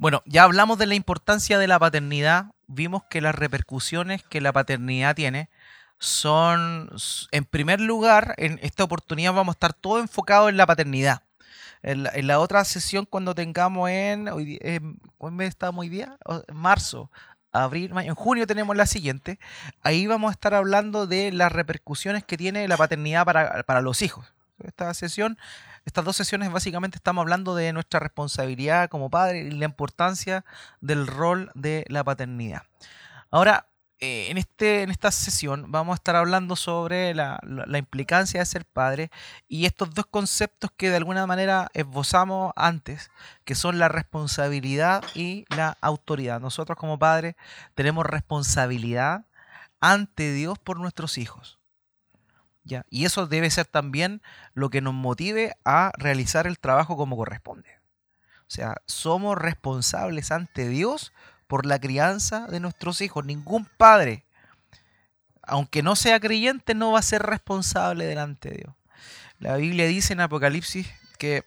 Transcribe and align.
Bueno, 0.00 0.22
ya 0.24 0.44
hablamos 0.44 0.78
de 0.78 0.86
la 0.86 0.94
importancia 0.94 1.58
de 1.58 1.68
la 1.68 1.78
paternidad, 1.78 2.52
vimos 2.66 3.02
que 3.10 3.20
las 3.20 3.34
repercusiones 3.34 4.22
que 4.22 4.40
la 4.40 4.50
paternidad 4.50 5.14
tiene 5.14 5.50
son, 5.98 6.90
en 7.32 7.44
primer 7.44 7.82
lugar, 7.82 8.32
en 8.38 8.58
esta 8.62 8.82
oportunidad 8.82 9.34
vamos 9.34 9.52
a 9.52 9.56
estar 9.56 9.74
todo 9.74 9.98
enfocado 9.98 10.48
en 10.48 10.56
la 10.56 10.64
paternidad. 10.64 11.24
En 11.82 12.26
la, 12.26 12.40
otra 12.40 12.64
sesión, 12.64 13.04
cuando 13.04 13.34
tengamos 13.34 13.90
en, 13.90 14.28
hoy, 14.28 14.58
¿cuál 15.18 15.34
mes 15.34 15.50
estamos 15.50 15.82
hoy 15.82 15.90
día? 15.90 16.16
En 16.48 16.56
marzo, 16.56 17.10
abril, 17.52 17.92
mayo, 17.92 18.08
en 18.08 18.14
junio 18.14 18.46
tenemos 18.46 18.74
la 18.78 18.86
siguiente. 18.86 19.38
Ahí 19.82 20.06
vamos 20.06 20.30
a 20.30 20.32
estar 20.32 20.54
hablando 20.54 21.06
de 21.06 21.30
las 21.30 21.52
repercusiones 21.52 22.24
que 22.24 22.38
tiene 22.38 22.66
la 22.68 22.78
paternidad 22.78 23.26
para, 23.26 23.64
para 23.64 23.82
los 23.82 24.00
hijos. 24.00 24.32
Esta 24.64 24.92
sesión 24.94 25.38
estas 25.84 26.04
dos 26.04 26.16
sesiones 26.16 26.52
básicamente 26.52 26.96
estamos 26.96 27.22
hablando 27.22 27.54
de 27.54 27.72
nuestra 27.72 28.00
responsabilidad 28.00 28.88
como 28.90 29.10
padre 29.10 29.40
y 29.40 29.50
la 29.50 29.64
importancia 29.64 30.44
del 30.80 31.06
rol 31.06 31.50
de 31.54 31.84
la 31.88 32.04
paternidad. 32.04 32.62
Ahora, 33.30 33.66
eh, 33.98 34.30
en, 34.30 34.38
este, 34.38 34.82
en 34.82 34.90
esta 34.90 35.10
sesión 35.10 35.70
vamos 35.70 35.92
a 35.92 35.96
estar 35.96 36.16
hablando 36.16 36.56
sobre 36.56 37.14
la, 37.14 37.38
implicancia 37.76 38.40
de 38.40 38.46
ser 38.46 38.64
padre 38.64 39.10
y 39.46 39.66
estos 39.66 39.92
dos 39.94 40.06
conceptos 40.06 40.70
que 40.76 40.90
de 40.90 40.96
alguna 40.96 41.26
manera 41.26 41.70
esbozamos 41.74 42.52
antes, 42.56 43.10
que 43.44 43.54
son 43.54 43.78
la 43.78 43.88
responsabilidad 43.88 45.02
y 45.14 45.44
la 45.54 45.76
autoridad. 45.80 46.40
Nosotros 46.40 46.78
como 46.78 46.98
padres 46.98 47.36
tenemos 47.74 48.06
responsabilidad 48.06 49.26
ante 49.80 50.32
Dios 50.32 50.58
por 50.58 50.78
nuestros 50.78 51.18
hijos. 51.18 51.59
Y 52.64 53.04
eso 53.04 53.26
debe 53.26 53.50
ser 53.50 53.66
también 53.66 54.22
lo 54.54 54.70
que 54.70 54.80
nos 54.80 54.94
motive 54.94 55.56
a 55.64 55.92
realizar 55.96 56.46
el 56.46 56.58
trabajo 56.58 56.96
como 56.96 57.16
corresponde. 57.16 57.80
O 58.42 58.52
sea, 58.52 58.76
somos 58.86 59.38
responsables 59.38 60.30
ante 60.30 60.68
Dios 60.68 61.12
por 61.46 61.66
la 61.66 61.78
crianza 61.78 62.46
de 62.46 62.60
nuestros 62.60 63.00
hijos. 63.00 63.24
Ningún 63.24 63.64
padre, 63.64 64.24
aunque 65.42 65.82
no 65.82 65.96
sea 65.96 66.20
creyente, 66.20 66.74
no 66.74 66.92
va 66.92 66.98
a 66.98 67.02
ser 67.02 67.22
responsable 67.22 68.06
delante 68.06 68.50
de 68.50 68.56
Dios. 68.56 68.74
La 69.38 69.56
Biblia 69.56 69.86
dice 69.86 70.12
en 70.12 70.20
Apocalipsis 70.20 70.88
que 71.18 71.44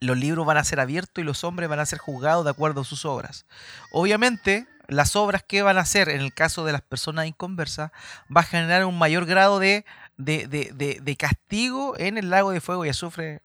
los 0.00 0.16
libros 0.16 0.46
van 0.46 0.56
a 0.56 0.64
ser 0.64 0.80
abiertos 0.80 1.22
y 1.22 1.24
los 1.24 1.42
hombres 1.42 1.68
van 1.68 1.80
a 1.80 1.86
ser 1.86 1.98
juzgados 1.98 2.44
de 2.44 2.50
acuerdo 2.50 2.82
a 2.82 2.84
sus 2.84 3.04
obras. 3.04 3.46
Obviamente, 3.92 4.66
las 4.88 5.16
obras 5.16 5.42
que 5.42 5.62
van 5.62 5.78
a 5.78 5.82
hacer 5.82 6.08
en 6.08 6.20
el 6.20 6.32
caso 6.32 6.64
de 6.64 6.72
las 6.72 6.82
personas 6.82 7.26
inconversas 7.26 7.90
va 8.34 8.40
a 8.40 8.44
generar 8.44 8.84
un 8.84 8.98
mayor 8.98 9.26
grado 9.26 9.58
de 9.58 9.84
de, 10.18 11.16
castigo 11.18 11.94
en 11.96 12.18
el 12.18 12.30
lago 12.30 12.50
de 12.50 12.60
fuego 12.60 12.84
y 12.84 12.90
azufre 12.90 13.42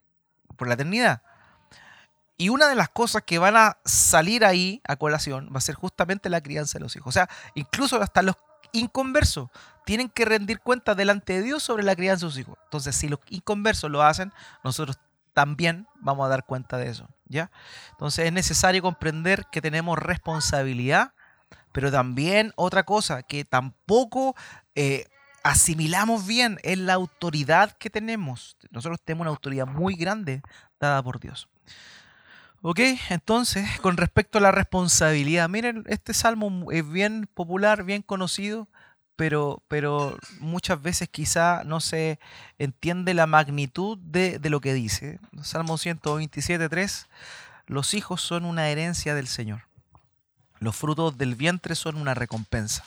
por 0.58 0.68
la 0.68 0.74
eternidad. 0.74 1.22
Y 2.36 2.50
una 2.50 2.68
de 2.68 2.76
las 2.76 2.90
cosas 2.90 3.24
que 3.24 3.38
van 3.38 3.56
a 3.56 3.78
salir 3.86 4.44
ahí 4.44 4.82
a 4.88 4.96
colación 4.96 5.50
va 5.54 5.60
a 5.60 5.62
ser 5.62 5.76
justamente 5.76 6.30
la 6.30 6.42
crianza 6.42 6.78
de 6.78 6.84
los 6.84 6.96
hijos. 6.96 7.08
O 7.08 7.12
sea, 7.12 7.30
incluso 7.54 8.02
hasta 8.02 8.22
los 8.22 8.36
inconversos 8.72 9.50
tienen 9.86 10.10
que 10.10 10.26
rendir 10.26 10.60
cuenta 10.60 10.96
delante 10.96 11.34
de 11.34 11.44
Dios 11.44 11.64
sobre 11.64 11.84
la 11.84 11.96
crianza 11.96 12.26
de 12.26 12.32
sus 12.32 12.40
hijos. 12.40 12.58
Entonces, 12.66 12.96
si 12.96 13.08
los 13.08 13.20
inconversos 13.30 13.90
lo 13.92 14.02
hacen, 14.02 14.34
nosotros 14.64 15.00
también 15.34 15.88
vamos 16.02 16.26
a 16.26 16.30
dar 16.30 16.46
cuenta 16.46 16.78
de 16.78 16.90
eso. 16.90 17.08
¿ya? 17.28 17.52
Entonces, 17.92 18.26
es 18.26 18.34
necesario 18.34 18.82
comprender 18.82 19.46
que 19.52 19.62
tenemos 19.62 20.00
responsabilidad, 20.00 21.14
pero 21.72 21.92
también 21.92 22.52
otra 22.56 22.84
cosa, 22.84 23.24
que 23.24 23.46
tampoco 23.46 24.36
eh, 24.76 25.06
asimilamos 25.44 26.26
bien 26.26 26.58
en 26.64 26.86
la 26.86 26.94
autoridad 26.94 27.78
que 27.78 27.90
tenemos. 27.90 28.58
Nosotros 28.72 29.00
tenemos 29.04 29.26
una 29.26 29.32
autoridad 29.32 29.68
muy 29.68 29.96
grande 29.96 30.42
dada 30.80 31.04
por 31.04 31.20
Dios. 31.20 31.50
Ok, 32.62 32.80
entonces, 33.10 33.68
con 33.82 33.98
respecto 33.98 34.38
a 34.38 34.42
la 34.42 34.52
responsabilidad, 34.52 35.50
miren, 35.50 35.84
este 35.88 36.14
salmo 36.14 36.72
es 36.72 36.90
bien 36.90 37.28
popular, 37.34 37.84
bien 37.84 38.02
conocido, 38.02 38.70
pero, 39.18 39.62
pero 39.68 40.18
muchas 40.40 40.82
veces 40.82 41.10
quizá 41.10 41.64
no 41.66 41.82
se 41.82 42.20
entiende 42.58 43.14
la 43.14 43.28
magnitud 43.28 43.98
de, 43.98 44.40
de 44.40 44.50
lo 44.50 44.62
que 44.62 44.74
dice. 44.74 45.20
Salmo 45.42 45.78
127, 45.78 46.70
3, 46.70 47.08
los 47.68 47.94
hijos 47.94 48.22
son 48.22 48.46
una 48.46 48.70
herencia 48.70 49.14
del 49.14 49.28
Señor. 49.28 49.64
Los 50.59 50.78
frutos 50.78 51.18
del 51.18 51.36
vientre 51.36 51.76
son 51.76 51.98
una 51.98 52.14
recompensa. 52.14 52.86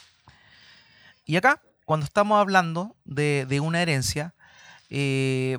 Y 1.23 1.35
acá 1.35 1.61
cuando 1.87 2.05
estamos 2.05 2.37
hablando 2.37 2.97
de, 3.05 3.61
una 3.61 3.81
herencia, 3.81 4.33
eh, 4.89 5.57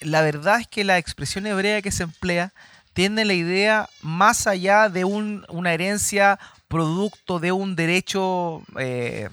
la 0.00 0.22
verdad 0.22 0.58
es 0.58 0.66
que 0.66 0.84
la 0.84 0.96
expresión 0.96 1.46
hebrea 1.46 1.82
que 1.82 1.92
se 1.92 2.04
emplea 2.04 2.54
tiene 2.94 3.26
la 3.26 3.34
idea 3.34 3.90
más 4.00 4.46
allá 4.46 4.88
de 4.88 5.04
una 5.04 5.74
herencia 5.74 6.38
producto 6.68 7.40
de 7.40 7.52
un 7.52 7.76
derecho 7.76 8.62
eh, 8.78 9.28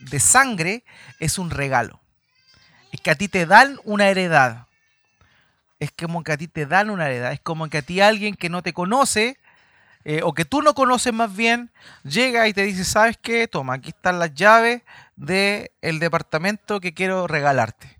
de 0.00 0.20
sangre, 0.20 0.84
es 1.20 1.38
un 1.38 1.48
regalo. 1.48 2.02
Es 2.92 3.00
que 3.00 3.10
a 3.10 3.14
ti 3.14 3.28
te 3.28 3.46
dan 3.46 3.80
una 3.82 4.08
heredad. 4.10 4.66
Es 5.78 5.90
como 5.90 6.22
que 6.22 6.32
a 6.32 6.36
ti 6.36 6.48
te 6.48 6.66
dan 6.66 6.90
una 6.90 7.06
heredad. 7.06 7.32
Es 7.32 7.40
como 7.40 7.66
que 7.70 7.78
a 7.78 7.82
ti 7.82 8.02
alguien 8.02 8.34
que 8.34 8.50
no 8.50 8.60
te 8.60 8.74
conoce, 8.74 9.38
eh, 10.10 10.22
o 10.24 10.32
que 10.32 10.46
tú 10.46 10.62
no 10.62 10.72
conoces 10.72 11.12
más 11.12 11.36
bien, 11.36 11.70
llega 12.02 12.48
y 12.48 12.54
te 12.54 12.62
dice, 12.62 12.82
¿sabes 12.86 13.18
qué? 13.20 13.46
Toma, 13.46 13.74
aquí 13.74 13.90
están 13.90 14.18
las 14.18 14.32
llaves, 14.32 14.80
del 15.16 15.70
el 15.82 15.98
departamento 15.98 16.80
que 16.80 16.94
quiero 16.94 17.26
regalarte. 17.26 17.98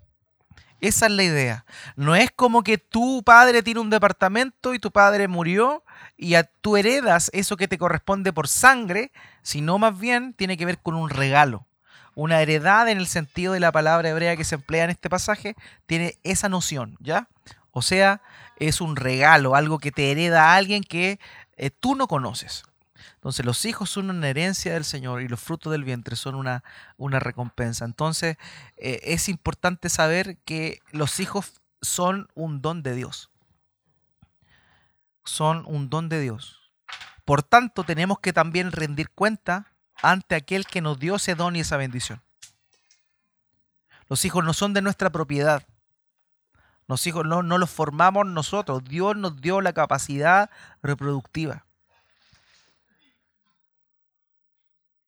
Esa 0.81 1.05
es 1.05 1.11
la 1.11 1.21
idea. 1.21 1.65
No 1.95 2.15
es 2.15 2.31
como 2.31 2.63
que 2.63 2.79
tu 2.79 3.21
padre 3.21 3.61
tiene 3.61 3.79
un 3.79 3.91
departamento 3.91 4.73
y 4.73 4.79
tu 4.79 4.89
padre 4.89 5.27
murió 5.27 5.83
y 6.17 6.33
a, 6.33 6.45
tú 6.45 6.77
heredas 6.77 7.29
eso 7.31 7.57
que 7.57 7.67
te 7.67 7.77
corresponde 7.77 8.33
por 8.33 8.47
sangre, 8.47 9.11
sino 9.43 9.77
más 9.77 9.99
bien 9.99 10.33
tiene 10.33 10.57
que 10.57 10.65
ver 10.65 10.79
con 10.79 10.95
un 10.95 11.11
regalo. 11.11 11.67
Una 12.15 12.41
heredad 12.41 12.89
en 12.89 12.97
el 12.97 13.05
sentido 13.05 13.53
de 13.53 13.59
la 13.59 13.71
palabra 13.71 14.09
hebrea 14.09 14.35
que 14.35 14.45
se 14.45 14.55
emplea 14.55 14.85
en 14.85 14.89
este 14.89 15.11
pasaje 15.11 15.55
tiene 15.85 16.17
esa 16.23 16.49
noción, 16.49 16.97
¿ya? 17.01 17.27
O 17.69 17.83
sea, 17.83 18.23
es 18.57 18.81
un 18.81 18.95
regalo, 18.95 19.53
algo 19.53 19.77
que 19.77 19.91
te 19.91 20.11
hereda 20.11 20.55
alguien 20.55 20.83
que 20.83 21.19
eh, 21.59 21.71
tú 21.71 21.95
no 21.95 22.07
conoces. 22.07 22.63
Entonces 23.15 23.45
los 23.45 23.65
hijos 23.65 23.89
son 23.89 24.09
una 24.09 24.29
herencia 24.29 24.73
del 24.73 24.85
Señor 24.85 25.21
y 25.21 25.27
los 25.27 25.39
frutos 25.39 25.71
del 25.71 25.83
vientre 25.83 26.15
son 26.15 26.35
una, 26.35 26.63
una 26.97 27.19
recompensa. 27.19 27.85
Entonces 27.85 28.37
eh, 28.77 28.99
es 29.03 29.29
importante 29.29 29.89
saber 29.89 30.37
que 30.45 30.79
los 30.91 31.19
hijos 31.19 31.61
son 31.81 32.29
un 32.33 32.61
don 32.61 32.81
de 32.81 32.95
Dios. 32.95 33.29
Son 35.25 35.63
un 35.67 35.89
don 35.89 36.09
de 36.09 36.21
Dios. 36.21 36.71
Por 37.25 37.43
tanto, 37.43 37.83
tenemos 37.83 38.19
que 38.19 38.33
también 38.33 38.71
rendir 38.71 39.09
cuenta 39.09 39.73
ante 40.01 40.35
aquel 40.35 40.65
que 40.65 40.81
nos 40.81 40.97
dio 40.97 41.15
ese 41.15 41.35
don 41.35 41.55
y 41.55 41.59
esa 41.59 41.77
bendición. 41.77 42.21
Los 44.07 44.25
hijos 44.25 44.43
no 44.43 44.53
son 44.53 44.73
de 44.73 44.81
nuestra 44.81 45.11
propiedad. 45.11 45.63
Los 46.89 47.05
hijos 47.05 47.23
no, 47.23 47.43
no 47.43 47.59
los 47.59 47.69
formamos 47.69 48.25
nosotros. 48.25 48.83
Dios 48.83 49.15
nos 49.15 49.39
dio 49.39 49.61
la 49.61 49.73
capacidad 49.73 50.49
reproductiva. 50.81 51.67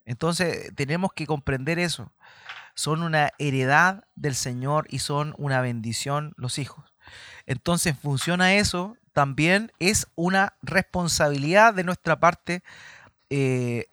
Entonces 0.05 0.71
tenemos 0.75 1.11
que 1.13 1.25
comprender 1.25 1.79
eso. 1.79 2.11
Son 2.75 3.01
una 3.01 3.31
heredad 3.39 4.03
del 4.13 4.35
Señor 4.35 4.85
y 4.91 4.99
son 4.99 5.33
una 5.39 5.59
bendición 5.61 6.33
los 6.37 6.59
hijos. 6.59 6.93
Entonces, 7.47 7.95
en 7.95 7.97
función 7.97 8.41
a 8.41 8.53
eso, 8.53 8.95
también 9.11 9.71
es 9.79 10.07
una 10.13 10.53
responsabilidad 10.61 11.73
de 11.73 11.83
nuestra 11.83 12.19
parte 12.19 12.63
eh, 13.31 13.87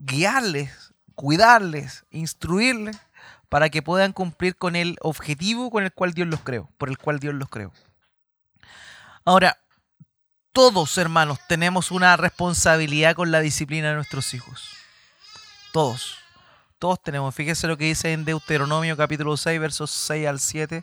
guiarles, 0.00 0.92
cuidarles, 1.14 2.04
instruirles 2.10 2.98
para 3.52 3.68
que 3.68 3.82
puedan 3.82 4.14
cumplir 4.14 4.56
con 4.56 4.76
el 4.76 4.96
objetivo 5.02 5.70
con 5.70 5.84
el 5.84 5.92
cual 5.92 6.14
Dios 6.14 6.26
los 6.26 6.40
creó, 6.40 6.70
por 6.78 6.88
el 6.88 6.96
cual 6.96 7.18
Dios 7.18 7.34
los 7.34 7.50
creó. 7.50 7.70
Ahora, 9.26 9.58
todos 10.52 10.96
hermanos 10.96 11.38
tenemos 11.50 11.90
una 11.90 12.16
responsabilidad 12.16 13.14
con 13.14 13.30
la 13.30 13.40
disciplina 13.40 13.90
de 13.90 13.96
nuestros 13.96 14.32
hijos. 14.32 14.70
Todos. 15.70 16.16
Todos 16.78 17.02
tenemos. 17.02 17.34
Fíjese 17.34 17.68
lo 17.68 17.76
que 17.76 17.84
dice 17.84 18.14
en 18.14 18.24
Deuteronomio 18.24 18.96
capítulo 18.96 19.36
6, 19.36 19.60
versos 19.60 19.90
6 19.90 20.26
al 20.28 20.40
7. 20.40 20.82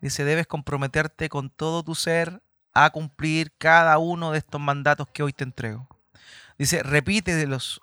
Dice, 0.00 0.24
debes 0.24 0.46
comprometerte 0.46 1.28
con 1.28 1.50
todo 1.50 1.82
tu 1.82 1.94
ser 1.94 2.40
a 2.72 2.88
cumplir 2.88 3.52
cada 3.58 3.98
uno 3.98 4.32
de 4.32 4.38
estos 4.38 4.58
mandatos 4.58 5.06
que 5.12 5.22
hoy 5.22 5.34
te 5.34 5.44
entrego. 5.44 5.86
Dice, 6.56 6.82
repíteselos, 6.82 7.82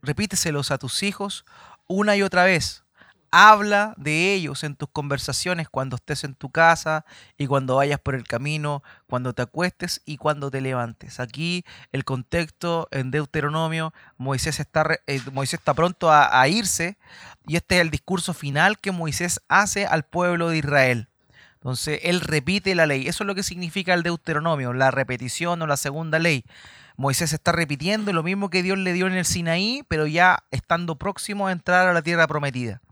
repíteselos 0.00 0.70
a 0.70 0.78
tus 0.78 1.02
hijos 1.02 1.44
una 1.86 2.16
y 2.16 2.22
otra 2.22 2.44
vez 2.44 2.82
Habla 3.30 3.94
de 3.96 4.32
ellos 4.32 4.64
en 4.64 4.74
tus 4.74 4.88
conversaciones 4.88 5.68
cuando 5.68 5.96
estés 5.96 6.24
en 6.24 6.34
tu 6.34 6.50
casa 6.50 7.04
y 7.36 7.46
cuando 7.46 7.76
vayas 7.76 8.00
por 8.00 8.14
el 8.14 8.24
camino, 8.24 8.82
cuando 9.06 9.34
te 9.34 9.42
acuestes 9.42 10.00
y 10.06 10.16
cuando 10.16 10.50
te 10.50 10.60
levantes. 10.60 11.20
Aquí 11.20 11.64
el 11.92 12.04
contexto 12.04 12.88
en 12.90 13.10
Deuteronomio, 13.10 13.92
Moisés 14.16 14.60
está, 14.60 14.98
eh, 15.06 15.20
Moisés 15.32 15.60
está 15.60 15.74
pronto 15.74 16.10
a, 16.10 16.40
a 16.40 16.48
irse 16.48 16.96
y 17.46 17.56
este 17.56 17.76
es 17.76 17.80
el 17.82 17.90
discurso 17.90 18.32
final 18.32 18.78
que 18.78 18.92
Moisés 18.92 19.40
hace 19.48 19.86
al 19.86 20.04
pueblo 20.04 20.48
de 20.48 20.58
Israel. 20.58 21.08
Entonces, 21.54 22.00
él 22.04 22.20
repite 22.20 22.74
la 22.76 22.86
ley. 22.86 23.08
Eso 23.08 23.24
es 23.24 23.26
lo 23.26 23.34
que 23.34 23.42
significa 23.42 23.92
el 23.92 24.04
Deuteronomio, 24.04 24.72
la 24.72 24.92
repetición 24.92 25.60
o 25.60 25.66
la 25.66 25.76
segunda 25.76 26.20
ley. 26.20 26.44
Moisés 26.98 27.32
está 27.32 27.52
repitiendo 27.52 28.12
lo 28.12 28.24
mismo 28.24 28.50
que 28.50 28.64
Dios 28.64 28.76
le 28.76 28.92
dio 28.92 29.06
en 29.06 29.12
el 29.12 29.24
Sinaí, 29.24 29.84
pero 29.86 30.08
ya 30.08 30.44
estando 30.50 30.96
próximo 30.96 31.46
a 31.46 31.52
entrar 31.52 31.86
a 31.86 31.92
la 31.92 32.02
tierra 32.02 32.26
prometida. 32.26 32.82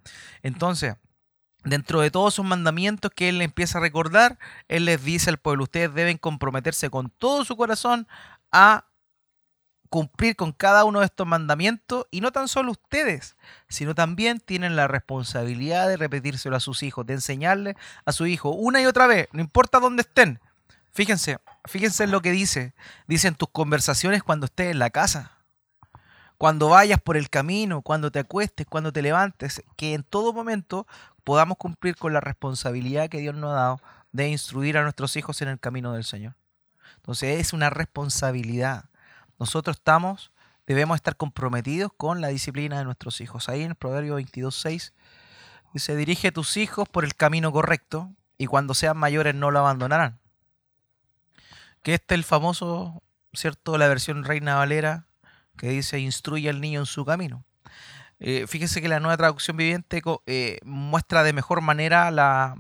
Entonces, 0.45 0.95
dentro 1.65 2.01
de 2.01 2.13
todos 2.13 2.35
esos 2.35 2.47
mandamientos 2.47 3.11
que 3.11 3.29
él 3.29 3.39
le 3.39 3.45
empieza 3.45 3.79
a 3.79 3.81
recordar, 3.81 4.39
él 4.69 4.85
les 4.85 5.03
dice 5.03 5.29
al 5.29 5.39
pueblo, 5.39 5.65
ustedes 5.65 5.93
deben 5.93 6.19
comprometerse 6.19 6.89
con 6.89 7.11
todo 7.11 7.45
su 7.45 7.57
corazón 7.57 8.07
a 8.53 8.87
cumplir 9.91 10.37
con 10.37 10.53
cada 10.53 10.85
uno 10.85 11.01
de 11.01 11.07
estos 11.07 11.27
mandamientos 11.27 12.07
y 12.13 12.21
no 12.21 12.31
tan 12.31 12.47
solo 12.47 12.71
ustedes, 12.71 13.37
sino 13.69 13.97
también 13.97 14.39
tienen 14.39 14.77
la 14.77 14.87
responsabilidad 14.87 15.89
de 15.89 15.97
repetírselo 15.97 16.55
a 16.55 16.61
sus 16.61 16.85
hijos, 16.85 17.07
de 17.07 17.15
enseñarle 17.15 17.77
a 18.05 18.13
su 18.13 18.27
hijo 18.27 18.51
una 18.51 18.81
y 18.81 18.87
otra 18.87 19.09
vez, 19.09 19.27
no 19.33 19.41
importa 19.41 19.81
dónde 19.81 20.03
estén. 20.03 20.39
Fíjense, 20.93 21.39
fíjense 21.67 22.05
en 22.05 22.11
lo 22.11 22.23
que 22.23 22.33
dice. 22.33 22.75
Dicen 23.07 23.35
tus 23.35 23.49
conversaciones 23.51 24.23
cuando 24.23 24.47
estés 24.47 24.71
en 24.71 24.79
la 24.79 24.91
casa, 24.91 25.33
cuando 26.39 26.69
vayas 26.69 27.01
por 27.01 27.17
el 27.17 27.31
camino, 27.31 27.83
cuando 27.83 28.11
te 28.11 28.19
acuestes, 28.19 28.67
cuando 28.67 28.93
te 28.93 29.03
levantes, 29.03 29.63
que 29.77 29.95
en 29.95 30.03
todo 30.03 30.33
momento 30.33 30.87
podamos 31.25 31.57
cumplir 31.57 31.97
con 31.97 32.13
la 32.13 32.21
responsabilidad 32.21 33.09
que 33.09 33.19
Dios 33.19 33.35
nos 33.35 33.53
ha 33.53 33.55
dado 33.55 33.81
de 34.13 34.29
instruir 34.29 34.79
a 34.79 34.83
nuestros 34.83 35.17
hijos 35.17 35.43
en 35.43 35.49
el 35.49 35.59
camino 35.59 35.93
del 35.93 36.05
Señor. 36.05 36.35
Entonces 36.97 37.41
es 37.41 37.53
una 37.53 37.71
responsabilidad 37.71 38.87
nosotros 39.39 39.77
estamos, 39.77 40.33
debemos 40.67 40.97
estar 40.97 41.17
comprometidos 41.17 41.93
con 41.97 42.21
la 42.21 42.29
disciplina 42.29 42.79
de 42.79 42.85
nuestros 42.85 43.21
hijos. 43.21 43.49
Ahí 43.49 43.63
en 43.63 43.71
el 43.71 43.75
Proverbio 43.75 44.19
22.6 44.19 44.93
dice, 45.75 45.97
dirige 45.97 46.29
a 46.29 46.33
tus 46.33 46.57
hijos 46.57 46.89
por 46.89 47.05
el 47.05 47.15
camino 47.15 47.53
correcto 47.53 48.11
y 48.39 48.47
cuando 48.47 48.73
sean 48.73 48.97
mayores 48.97 49.35
no 49.35 49.51
lo 49.51 49.59
abandonarán. 49.59 50.19
Que 51.87 51.95
este 51.95 52.17
es 52.17 52.19
el 52.19 52.25
famoso, 52.25 53.01
¿cierto? 53.33 53.79
La 53.79 53.87
versión 53.87 54.25
Reina 54.25 54.57
Valera 54.57 55.07
que 55.57 55.69
dice, 55.69 56.01
instruye 56.01 56.51
al 56.51 56.61
niño 56.61 56.81
en 56.81 56.87
su 56.87 57.05
camino. 57.05 57.45
Eh, 58.19 58.49
fíjese 58.49 58.83
que 58.83 58.89
la 58.89 58.99
nueva 58.99 59.17
traducción 59.17 59.57
viviente 59.57 60.03
eh, 60.27 60.59
muestra 60.65 61.23
de 61.23 61.33
mejor 61.33 61.61
manera 61.61 62.11
la, 62.11 62.57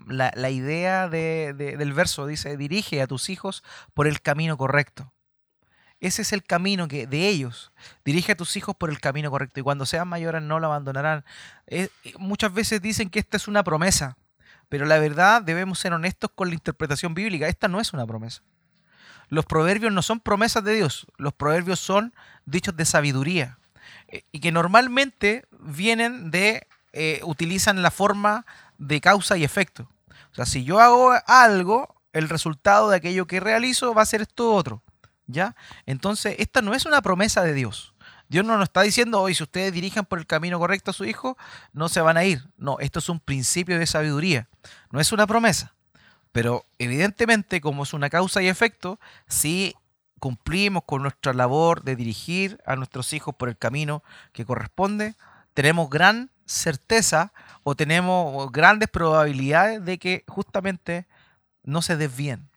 idea 0.48 1.08
del 1.08 1.92
verso. 1.92 2.28
Dice, 2.28 2.56
dirige 2.56 3.02
a 3.02 3.08
tus 3.08 3.28
hijos 3.28 3.64
por 3.94 4.06
el 4.06 4.22
camino 4.22 4.56
correcto. 4.56 5.12
Ese 5.98 6.22
es 6.22 6.32
el 6.32 6.44
camino 6.44 6.86
que 6.86 7.08
de 7.08 7.26
ellos. 7.26 7.72
Dirige 8.04 8.30
a 8.30 8.36
tus 8.36 8.56
hijos 8.56 8.76
por 8.76 8.90
el 8.90 9.00
camino 9.00 9.28
correcto 9.28 9.58
y 9.58 9.64
cuando 9.64 9.86
sean 9.86 10.06
mayores 10.06 10.40
no 10.40 10.60
lo 10.60 10.68
abandonarán. 10.68 11.24
Eh, 11.66 11.88
muchas 12.16 12.54
veces 12.54 12.80
dicen 12.80 13.10
que 13.10 13.18
esta 13.18 13.38
es 13.38 13.48
una 13.48 13.64
promesa, 13.64 14.18
pero 14.68 14.86
la 14.86 15.00
verdad 15.00 15.42
debemos 15.42 15.80
ser 15.80 15.94
honestos 15.94 16.30
con 16.32 16.46
la 16.46 16.54
interpretación 16.54 17.12
bíblica. 17.12 17.48
Esta 17.48 17.66
no 17.66 17.80
es 17.80 17.92
una 17.92 18.06
promesa. 18.06 18.44
Los 19.28 19.44
proverbios 19.44 19.92
no 19.92 20.02
son 20.02 20.20
promesas 20.20 20.62
de 20.64 20.74
Dios, 20.74 21.06
los 21.16 21.32
proverbios 21.32 21.80
son 21.80 22.14
dichos 22.44 22.76
de 22.76 22.84
sabiduría 22.84 23.58
eh, 24.08 24.24
y 24.32 24.40
que 24.40 24.52
normalmente 24.52 25.46
vienen 25.58 26.30
de, 26.30 26.66
eh, 26.92 27.20
utilizan 27.24 27.82
la 27.82 27.90
forma 27.90 28.46
de 28.78 29.00
causa 29.00 29.36
y 29.36 29.44
efecto. 29.44 29.88
O 30.32 30.34
sea, 30.34 30.46
si 30.46 30.64
yo 30.64 30.80
hago 30.80 31.12
algo, 31.26 31.96
el 32.12 32.28
resultado 32.28 32.90
de 32.90 32.96
aquello 32.96 33.26
que 33.26 33.40
realizo 33.40 33.94
va 33.94 34.02
a 34.02 34.06
ser 34.06 34.22
esto 34.22 34.52
otro. 34.52 34.82
¿Ya? 35.28 35.56
Entonces, 35.86 36.36
esta 36.38 36.62
no 36.62 36.72
es 36.72 36.86
una 36.86 37.02
promesa 37.02 37.42
de 37.42 37.52
Dios. 37.52 37.94
Dios 38.28 38.44
no 38.44 38.56
nos 38.56 38.64
está 38.64 38.82
diciendo, 38.82 39.20
hoy 39.20 39.34
si 39.34 39.42
ustedes 39.42 39.72
dirijan 39.72 40.04
por 40.04 40.18
el 40.18 40.26
camino 40.26 40.58
correcto 40.58 40.90
a 40.90 40.94
su 40.94 41.04
hijo, 41.04 41.36
no 41.72 41.88
se 41.88 42.00
van 42.00 42.16
a 42.16 42.24
ir. 42.24 42.48
No, 42.56 42.78
esto 42.80 42.98
es 43.00 43.08
un 43.08 43.20
principio 43.20 43.78
de 43.78 43.86
sabiduría. 43.86 44.48
No 44.90 45.00
es 45.00 45.12
una 45.12 45.26
promesa. 45.26 45.74
Pero 46.32 46.64
evidentemente, 46.78 47.60
como 47.60 47.84
es 47.84 47.94
una 47.94 48.10
causa 48.10 48.42
y 48.42 48.48
efecto, 48.48 48.98
si 49.26 49.74
cumplimos 50.18 50.84
con 50.84 51.02
nuestra 51.02 51.32
labor 51.32 51.82
de 51.82 51.96
dirigir 51.96 52.60
a 52.66 52.76
nuestros 52.76 53.12
hijos 53.12 53.34
por 53.34 53.48
el 53.48 53.56
camino 53.56 54.02
que 54.32 54.44
corresponde, 54.44 55.14
tenemos 55.54 55.88
gran 55.90 56.30
certeza 56.46 57.32
o 57.62 57.74
tenemos 57.74 58.50
grandes 58.52 58.88
probabilidades 58.88 59.84
de 59.84 59.98
que 59.98 60.24
justamente 60.28 61.06
no 61.64 61.82
se 61.82 61.96
desvíen. 61.96 62.48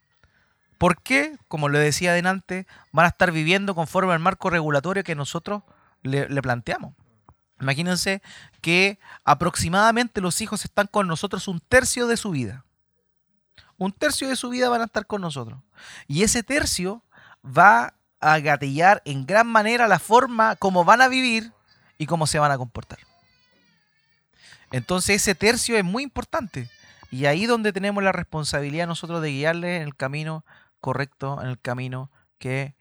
¿Por 0.78 1.02
qué? 1.02 1.38
Como 1.50 1.68
le 1.68 1.80
decía 1.80 2.12
adelante, 2.12 2.66
van 2.94 3.06
a 3.06 3.10
estar 3.10 3.32
viviendo 3.34 3.76
conforme 3.76 4.14
al 4.14 4.20
marco 4.20 4.50
regulatorio 4.50 5.04
que 5.04 5.16
nosotros 5.16 5.64
le, 6.04 6.28
planteamos. 6.42 6.94
Imagínense 7.60 8.22
que 8.62 9.00
aproximadamente 9.26 10.22
los 10.22 10.40
hijos 10.40 10.64
están 10.64 10.88
con 10.88 11.08
nosotros 11.08 11.50
un 11.50 11.60
tercio 11.60 12.08
de 12.08 12.16
su 12.16 12.32
vida. 12.32 12.64
Un 13.80 13.92
tercio 13.92 14.28
de 14.28 14.36
su 14.36 14.50
vida 14.50 14.70
van 14.70 14.82
a 14.82 14.86
estar 14.86 15.08
con 15.08 15.22
nosotros. 15.22 15.60
Y 16.08 16.22
ese 16.22 16.44
tercio 16.44 17.02
va 17.44 17.96
a 18.20 18.40
gatillar 18.40 19.02
en 19.06 19.26
gran 19.26 19.48
manera 19.48 19.88
la 19.88 19.98
forma 19.98 20.56
como 20.58 20.86
van 20.86 21.02
a 21.02 21.08
vivir 21.08 21.54
y 21.98 22.06
cómo 22.06 22.28
se 22.28 22.38
van 22.38 22.52
a 22.52 22.58
comportar. 22.58 23.00
Entonces 24.72 25.22
ese 25.22 25.34
tercio 25.34 25.78
es 25.78 25.84
muy 25.84 26.04
importante. 26.04 26.70
Y 27.10 27.26
ahí 27.26 27.46
donde 27.46 27.74
tenemos 27.74 28.04
la 28.04 28.12
responsabilidad 28.12 28.86
nosotros 28.86 29.22
de 29.22 29.32
guiarles 29.32 29.78
en 29.78 29.88
el 29.88 29.96
camino 29.96 30.46
correcto, 30.80 31.40
en 31.42 31.48
el 31.48 31.60
camino 31.60 32.12
que 32.38 32.76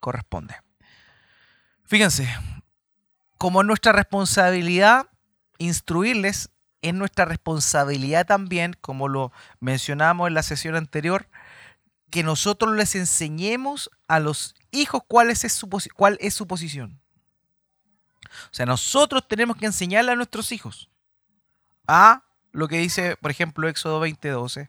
corresponde. 0.00 0.54
Fíjense, 1.84 2.28
como 3.38 3.62
es 3.62 3.66
nuestra 3.66 3.92
responsabilidad 3.92 5.06
instruirles, 5.58 6.50
es 6.82 6.94
nuestra 6.94 7.24
responsabilidad 7.24 8.26
también, 8.26 8.76
como 8.80 9.08
lo 9.08 9.32
mencionamos 9.60 10.28
en 10.28 10.34
la 10.34 10.42
sesión 10.42 10.76
anterior, 10.76 11.28
que 12.10 12.22
nosotros 12.22 12.74
les 12.74 12.94
enseñemos 12.94 13.90
a 14.08 14.20
los 14.20 14.54
hijos 14.70 15.02
cuál 15.06 15.30
es 15.30 15.40
su, 15.40 15.68
cuál 15.94 16.18
es 16.20 16.34
su 16.34 16.46
posición. 16.46 17.00
O 18.46 18.54
sea, 18.54 18.66
nosotros 18.66 19.26
tenemos 19.26 19.56
que 19.56 19.66
enseñarle 19.66 20.12
a 20.12 20.16
nuestros 20.16 20.52
hijos 20.52 20.90
a 21.86 22.22
lo 22.52 22.68
que 22.68 22.78
dice, 22.78 23.16
por 23.16 23.30
ejemplo, 23.30 23.68
Éxodo 23.68 24.00
20:12, 24.00 24.68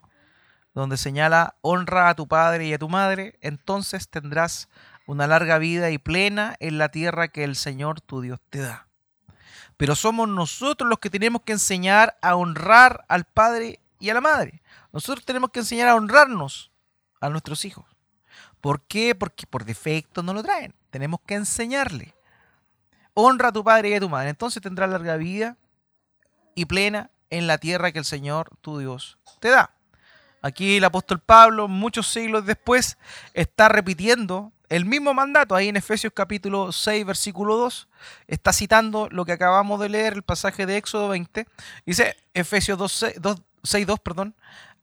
donde 0.74 0.98
señala, 0.98 1.56
honra 1.62 2.10
a 2.10 2.16
tu 2.16 2.28
padre 2.28 2.68
y 2.68 2.74
a 2.74 2.80
tu 2.80 2.90
madre, 2.90 3.38
entonces 3.42 4.08
tendrás 4.10 4.69
una 5.06 5.28
larga 5.28 5.58
vida 5.58 5.92
y 5.92 5.98
plena 5.98 6.56
en 6.60 6.78
la 6.78 6.90
tierra 6.90 7.28
que 7.28 7.44
el 7.44 7.56
Señor 7.56 8.02
tu 8.02 8.22
Dios 8.22 8.40
te 8.50 8.60
da. 8.60 8.88
Pero 9.81 9.95
somos 9.95 10.30
nosotros 10.30 10.88
los 10.88 11.00
que 11.00 11.10
tenemos 11.10 11.42
que 11.42 11.54
enseñar 11.54 12.16
a 12.22 12.36
honrar 12.36 13.04
al 13.07 13.24
padre 13.25 13.80
y 14.00 14.12
a 14.12 14.13
la 14.13 14.22
madre. 14.22 14.62
Nosotros 14.94 15.25
tenemos 15.25 15.50
que 15.50 15.62
enseñar 15.62 15.88
a 15.88 15.95
honrarnos 15.95 16.69
a 17.19 17.30
nuestros 17.30 17.66
hijos. 17.66 17.88
¿Por 18.62 18.81
qué? 18.81 19.16
Porque 19.16 19.48
por 19.48 19.66
defecto 19.66 20.22
no 20.22 20.36
lo 20.36 20.44
traen. 20.44 20.75
Tenemos 20.92 21.19
que 21.25 21.33
enseñarle. 21.33 22.13
Honra 23.16 23.48
a 23.48 23.51
tu 23.51 23.63
padre 23.63 23.89
y 23.89 23.96
a 23.96 24.00
tu 24.00 24.08
madre. 24.08 24.29
Entonces 24.29 24.62
tendrás 24.62 24.88
larga 24.91 25.17
vida 25.17 25.58
y 26.53 26.65
plena 26.65 27.10
en 27.32 27.48
la 27.48 27.58
tierra 27.58 27.91
que 27.91 27.98
el 27.98 28.06
Señor 28.06 28.51
tu 28.62 28.77
Dios 28.77 29.17
te 29.39 29.50
da. 29.50 29.74
Aquí 30.44 30.77
el 30.77 30.84
apóstol 30.84 31.22
Pablo, 31.22 31.67
muchos 31.67 32.06
siglos 32.08 32.46
después, 32.46 33.00
está 33.34 33.67
repitiendo 33.67 34.51
el 34.72 34.86
mismo 34.86 35.13
mandato. 35.13 35.54
Ahí 35.54 35.68
en 35.68 35.75
Efesios 35.75 36.13
capítulo 36.16 36.72
6, 36.72 37.06
versículo 37.06 37.58
2, 37.58 37.90
está 38.28 38.54
citando 38.54 39.10
lo 39.12 39.25
que 39.25 39.34
acabamos 39.34 39.82
de 39.82 39.90
leer, 39.90 40.13
el 40.13 40.24
pasaje 40.24 40.66
de 40.66 40.78
Éxodo 40.78 41.10
20. 41.10 41.46
Dice 41.86 42.16
Efesios 42.34 43.06
6, 43.63 43.86
2, 43.86 44.00
perdón, 44.00 44.34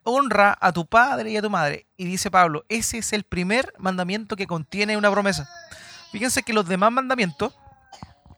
honra 0.02 0.58
a 0.60 0.72
tu 0.72 0.84
padre 0.84 1.30
y 1.30 1.38
a 1.38 1.42
tu 1.42 1.48
madre. 1.48 1.86
Y 1.96 2.04
dice 2.04 2.30
Pablo, 2.30 2.66
ese 2.68 2.98
es 2.98 3.14
el 3.14 3.24
primer 3.24 3.72
mandamiento 3.78 4.36
que 4.36 4.46
contiene 4.46 4.98
una 4.98 5.10
promesa. 5.10 5.48
Fíjense 6.12 6.42
que 6.42 6.52
los 6.52 6.68
demás 6.68 6.92
mandamientos, 6.92 7.54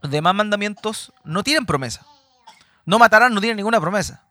los 0.03 0.13
demás 0.13 0.37
mandamientos 0.37 1.13
no 1.25 1.43
tienen 1.43 1.67
promesa. 1.67 2.07
No 2.85 3.01
matarán, 3.01 3.35
no 3.35 3.41
tienen 3.41 3.57
ninguna 3.57 3.81
promesa. 3.81 4.23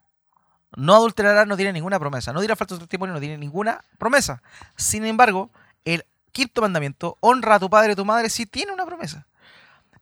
No 0.76 0.94
adulterará 0.94 1.44
no 1.44 1.56
tiene 1.56 1.72
ninguna 1.72 1.98
promesa. 1.98 2.32
No 2.32 2.40
dirá 2.40 2.56
falso 2.56 2.78
testimonio, 2.78 3.12
no 3.12 3.20
tiene 3.20 3.36
ninguna 3.36 3.84
promesa. 3.98 4.42
Sin 4.76 5.04
embargo, 5.04 5.50
quinto 6.30 6.62
mandamiento, 6.62 7.16
honra 7.20 7.56
a 7.56 7.60
tu 7.60 7.68
padre 7.70 7.90
y 7.90 7.92
a 7.92 7.96
tu 7.96 8.04
madre, 8.04 8.30
sí 8.30 8.46
tiene 8.46 8.72
una 8.72 8.86
promesa. 8.86 9.26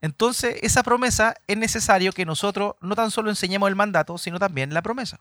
Entonces, 0.00 0.56
esa 0.62 0.82
promesa 0.82 1.34
es 1.46 1.56
necesario 1.56 2.12
que 2.12 2.24
nosotros 2.24 2.76
no 2.80 2.94
tan 2.94 3.10
solo 3.10 3.30
enseñemos 3.30 3.68
el 3.68 3.76
mandato, 3.76 4.16
sino 4.18 4.38
también 4.38 4.72
la 4.72 4.82
promesa. 4.82 5.18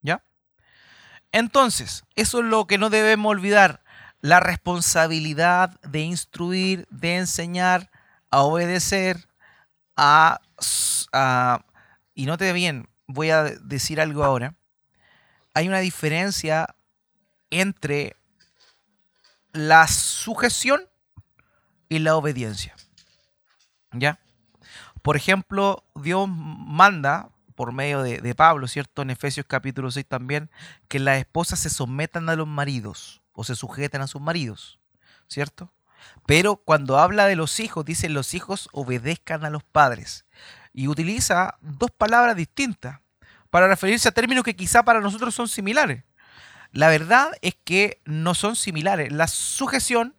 ¿Ya? 0.00 0.22
Entonces, 1.32 2.04
eso 2.14 2.38
es 2.38 2.44
lo 2.46 2.66
que 2.66 2.78
no 2.78 2.88
debemos 2.90 3.30
olvidar. 3.30 3.82
La 4.20 4.40
responsabilidad 4.40 5.78
de 5.82 6.00
instruir, 6.00 6.86
de 6.90 7.16
enseñar, 7.16 7.90
a 8.30 8.40
obedecer, 8.40 9.28
a 9.96 10.40
y 12.14 12.26
note 12.26 12.52
bien, 12.52 12.88
voy 13.06 13.30
a 13.30 13.44
decir 13.44 14.00
algo 14.00 14.24
ahora. 14.24 14.54
Hay 15.54 15.68
una 15.68 15.78
diferencia 15.78 16.74
entre 17.50 18.16
la 19.52 19.88
sujeción 19.88 20.82
y 21.88 21.98
la 22.00 22.16
obediencia. 22.16 22.76
¿Ya? 23.92 24.20
Por 25.02 25.16
ejemplo, 25.16 25.84
Dios 25.94 26.28
manda 26.28 27.30
por 27.54 27.72
medio 27.72 28.02
de, 28.02 28.34
Pablo, 28.34 28.68
¿cierto? 28.68 29.02
En 29.02 29.10
Efesios 29.10 29.46
capítulo 29.48 29.90
6 29.90 30.06
también, 30.06 30.50
que 30.86 31.00
las 31.00 31.18
esposas 31.18 31.58
se 31.58 31.70
sometan 31.70 32.28
a 32.28 32.36
los 32.36 32.46
maridos. 32.46 33.22
o 33.32 33.44
se 33.44 33.54
sujeten 33.54 34.00
a 34.00 34.08
sus 34.08 34.20
maridos, 34.20 34.80
¿cierto? 35.28 35.72
Pero 36.26 36.56
cuando 36.56 36.98
habla 36.98 37.26
de 37.26 37.36
los 37.36 37.60
hijos, 37.60 37.84
dice 37.84 38.08
los 38.08 38.34
hijos 38.34 38.68
obedezcan 38.72 39.44
a 39.44 39.50
los 39.50 39.62
padres. 39.62 40.24
Y 40.72 40.88
utiliza 40.88 41.56
dos 41.60 41.90
palabras 41.90 42.36
distintas 42.36 43.00
para 43.50 43.68
referirse 43.68 44.08
a 44.08 44.12
términos 44.12 44.44
que 44.44 44.56
quizá 44.56 44.82
para 44.82 45.00
nosotros 45.00 45.34
son 45.34 45.48
similares. 45.48 46.04
La 46.72 46.88
verdad 46.88 47.32
es 47.42 47.56
que 47.64 48.00
no 48.04 48.34
son 48.34 48.56
similares. 48.56 49.12
La 49.12 49.28
sujeción 49.28 50.14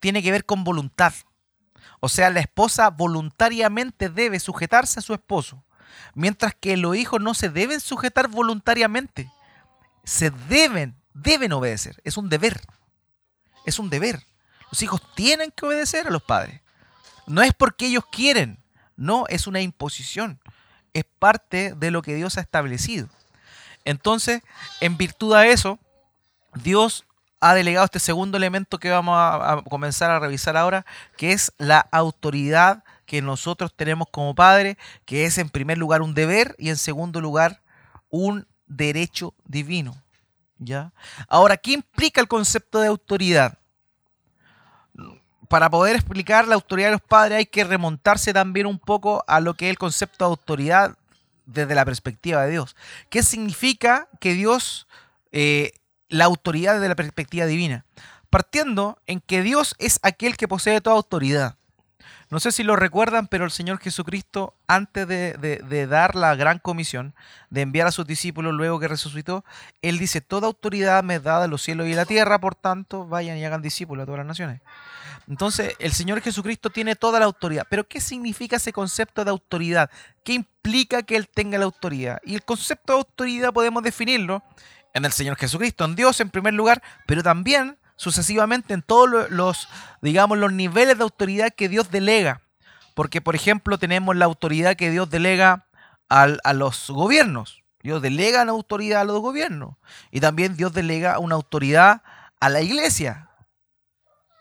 tiene 0.00 0.22
que 0.22 0.32
ver 0.32 0.44
con 0.44 0.64
voluntad. 0.64 1.12
O 2.00 2.08
sea, 2.08 2.30
la 2.30 2.40
esposa 2.40 2.90
voluntariamente 2.90 4.08
debe 4.08 4.40
sujetarse 4.40 4.98
a 5.00 5.02
su 5.02 5.14
esposo, 5.14 5.64
mientras 6.14 6.54
que 6.54 6.76
los 6.76 6.96
hijos 6.96 7.20
no 7.20 7.34
se 7.34 7.48
deben 7.48 7.80
sujetar 7.80 8.28
voluntariamente. 8.28 9.30
Se 10.04 10.30
deben, 10.30 10.96
deben 11.14 11.52
obedecer. 11.52 12.00
Es 12.04 12.16
un 12.16 12.28
deber. 12.28 12.60
Es 13.64 13.78
un 13.78 13.88
deber. 13.88 14.22
Los 14.70 14.82
hijos 14.82 15.00
tienen 15.14 15.50
que 15.50 15.66
obedecer 15.66 16.06
a 16.06 16.10
los 16.10 16.22
padres. 16.22 16.60
No 17.26 17.42
es 17.42 17.54
porque 17.54 17.86
ellos 17.86 18.04
quieren, 18.10 18.58
no, 18.96 19.24
es 19.28 19.46
una 19.46 19.60
imposición. 19.62 20.40
Es 20.92 21.04
parte 21.04 21.74
de 21.74 21.90
lo 21.90 22.02
que 22.02 22.14
Dios 22.14 22.36
ha 22.36 22.42
establecido. 22.42 23.08
Entonces, 23.84 24.42
en 24.80 24.96
virtud 24.96 25.36
de 25.36 25.52
eso, 25.52 25.78
Dios 26.54 27.04
ha 27.40 27.54
delegado 27.54 27.84
este 27.84 27.98
segundo 27.98 28.38
elemento 28.38 28.78
que 28.78 28.90
vamos 28.90 29.16
a, 29.18 29.62
comenzar 29.68 30.10
a 30.10 30.18
revisar 30.18 30.56
ahora, 30.56 30.86
que 31.16 31.32
es 31.32 31.52
la 31.58 31.86
autoridad 31.92 32.84
que 33.04 33.20
nosotros 33.20 33.74
tenemos 33.76 34.08
como 34.10 34.34
padres, 34.34 34.78
que 35.04 35.26
es 35.26 35.36
en 35.36 35.50
primer 35.50 35.76
lugar 35.76 36.00
un 36.00 36.14
deber 36.14 36.54
y 36.58 36.70
en 36.70 36.78
segundo 36.78 37.20
lugar 37.20 37.60
un 38.08 38.46
derecho 38.66 39.34
divino. 39.44 39.94
¿Ya? 40.58 40.92
Ahora, 41.28 41.58
¿qué 41.58 41.72
implica 41.72 42.20
el 42.20 42.28
concepto 42.28 42.80
de 42.80 42.86
autoridad? 42.86 43.58
Para 45.48 45.68
poder 45.68 45.96
explicar 45.96 46.48
la 46.48 46.54
autoridad 46.54 46.88
de 46.88 46.92
los 46.92 47.02
padres 47.02 47.38
hay 47.38 47.46
que 47.46 47.64
remontarse 47.64 48.32
también 48.32 48.66
un 48.66 48.78
poco 48.78 49.22
a 49.26 49.40
lo 49.40 49.52
que 49.52 49.66
es 49.66 49.70
el 49.70 49.78
concepto 49.78 50.24
de 50.24 50.30
autoridad 50.30 50.96
desde 51.46 51.74
la 51.74 51.84
perspectiva 51.84 52.44
de 52.44 52.52
Dios. 52.52 52.76
¿Qué 53.10 53.22
significa 53.22 54.08
que 54.20 54.34
Dios, 54.34 54.86
eh, 55.32 55.72
la 56.08 56.24
autoridad 56.24 56.74
desde 56.74 56.88
la 56.88 56.96
perspectiva 56.96 57.46
divina? 57.46 57.84
Partiendo 58.30 58.98
en 59.06 59.20
que 59.20 59.42
Dios 59.42 59.74
es 59.78 60.00
aquel 60.02 60.36
que 60.36 60.48
posee 60.48 60.80
toda 60.80 60.96
autoridad. 60.96 61.56
No 62.30 62.40
sé 62.40 62.52
si 62.52 62.64
lo 62.64 62.74
recuerdan, 62.74 63.28
pero 63.28 63.44
el 63.44 63.50
Señor 63.50 63.78
Jesucristo, 63.78 64.54
antes 64.66 65.06
de, 65.06 65.86
dar 65.88 66.16
la 66.16 66.34
gran 66.34 66.58
comisión, 66.58 67.14
de 67.50 67.60
enviar 67.60 67.86
a 67.86 67.92
sus 67.92 68.06
discípulos 68.06 68.54
luego 68.54 68.80
que 68.80 68.88
resucitó, 68.88 69.44
Él 69.82 69.98
dice, 69.98 70.20
toda 70.20 70.48
autoridad 70.48 71.04
me 71.04 71.16
es 71.16 71.22
dada 71.22 71.44
en 71.44 71.50
los 71.50 71.62
cielos 71.62 71.86
y 71.86 71.94
la 71.94 72.06
tierra, 72.06 72.40
por 72.40 72.54
tanto, 72.54 73.06
vayan 73.06 73.36
y 73.36 73.44
hagan 73.44 73.62
discípulos 73.62 74.02
a 74.02 74.06
todas 74.06 74.18
las 74.18 74.26
naciones. 74.26 74.62
Entonces, 75.28 75.74
el 75.78 75.92
Señor 75.92 76.20
Jesucristo 76.20 76.70
tiene 76.70 76.96
toda 76.96 77.18
la 77.18 77.26
autoridad. 77.26 77.66
Pero, 77.70 77.86
¿qué 77.88 78.00
significa 78.00 78.56
ese 78.56 78.72
concepto 78.72 79.24
de 79.24 79.30
autoridad? 79.30 79.90
¿Qué 80.22 80.34
implica 80.34 81.02
que 81.02 81.16
Él 81.16 81.28
tenga 81.28 81.58
la 81.58 81.64
autoridad? 81.64 82.20
Y 82.24 82.34
el 82.34 82.44
concepto 82.44 82.92
de 82.92 82.98
autoridad 82.98 83.52
podemos 83.52 83.82
definirlo 83.82 84.42
en 84.92 85.04
el 85.04 85.12
Señor 85.12 85.36
Jesucristo, 85.36 85.84
en 85.84 85.96
Dios 85.96 86.20
en 86.20 86.30
primer 86.30 86.54
lugar, 86.54 86.82
pero 87.06 87.22
también 87.22 87.78
sucesivamente 87.96 88.74
en 88.74 88.82
todos 88.82 89.30
los, 89.30 89.68
digamos, 90.02 90.38
los 90.38 90.52
niveles 90.52 90.98
de 90.98 91.04
autoridad 91.04 91.52
que 91.52 91.68
Dios 91.68 91.90
delega. 91.90 92.42
Porque, 92.94 93.20
por 93.20 93.34
ejemplo, 93.34 93.78
tenemos 93.78 94.14
la 94.16 94.24
autoridad 94.24 94.76
que 94.76 94.90
Dios 94.90 95.10
delega 95.10 95.66
a 96.08 96.52
los 96.52 96.90
gobiernos. 96.90 97.64
Dios 97.82 98.00
delega 98.00 98.42
una 98.42 98.52
autoridad 98.52 99.00
a 99.00 99.04
los 99.04 99.20
gobiernos. 99.20 99.76
Y 100.10 100.20
también 100.20 100.56
Dios 100.56 100.72
delega 100.72 101.18
una 101.18 101.34
autoridad 101.34 102.02
a 102.40 102.48
la 102.48 102.62
iglesia. 102.62 103.30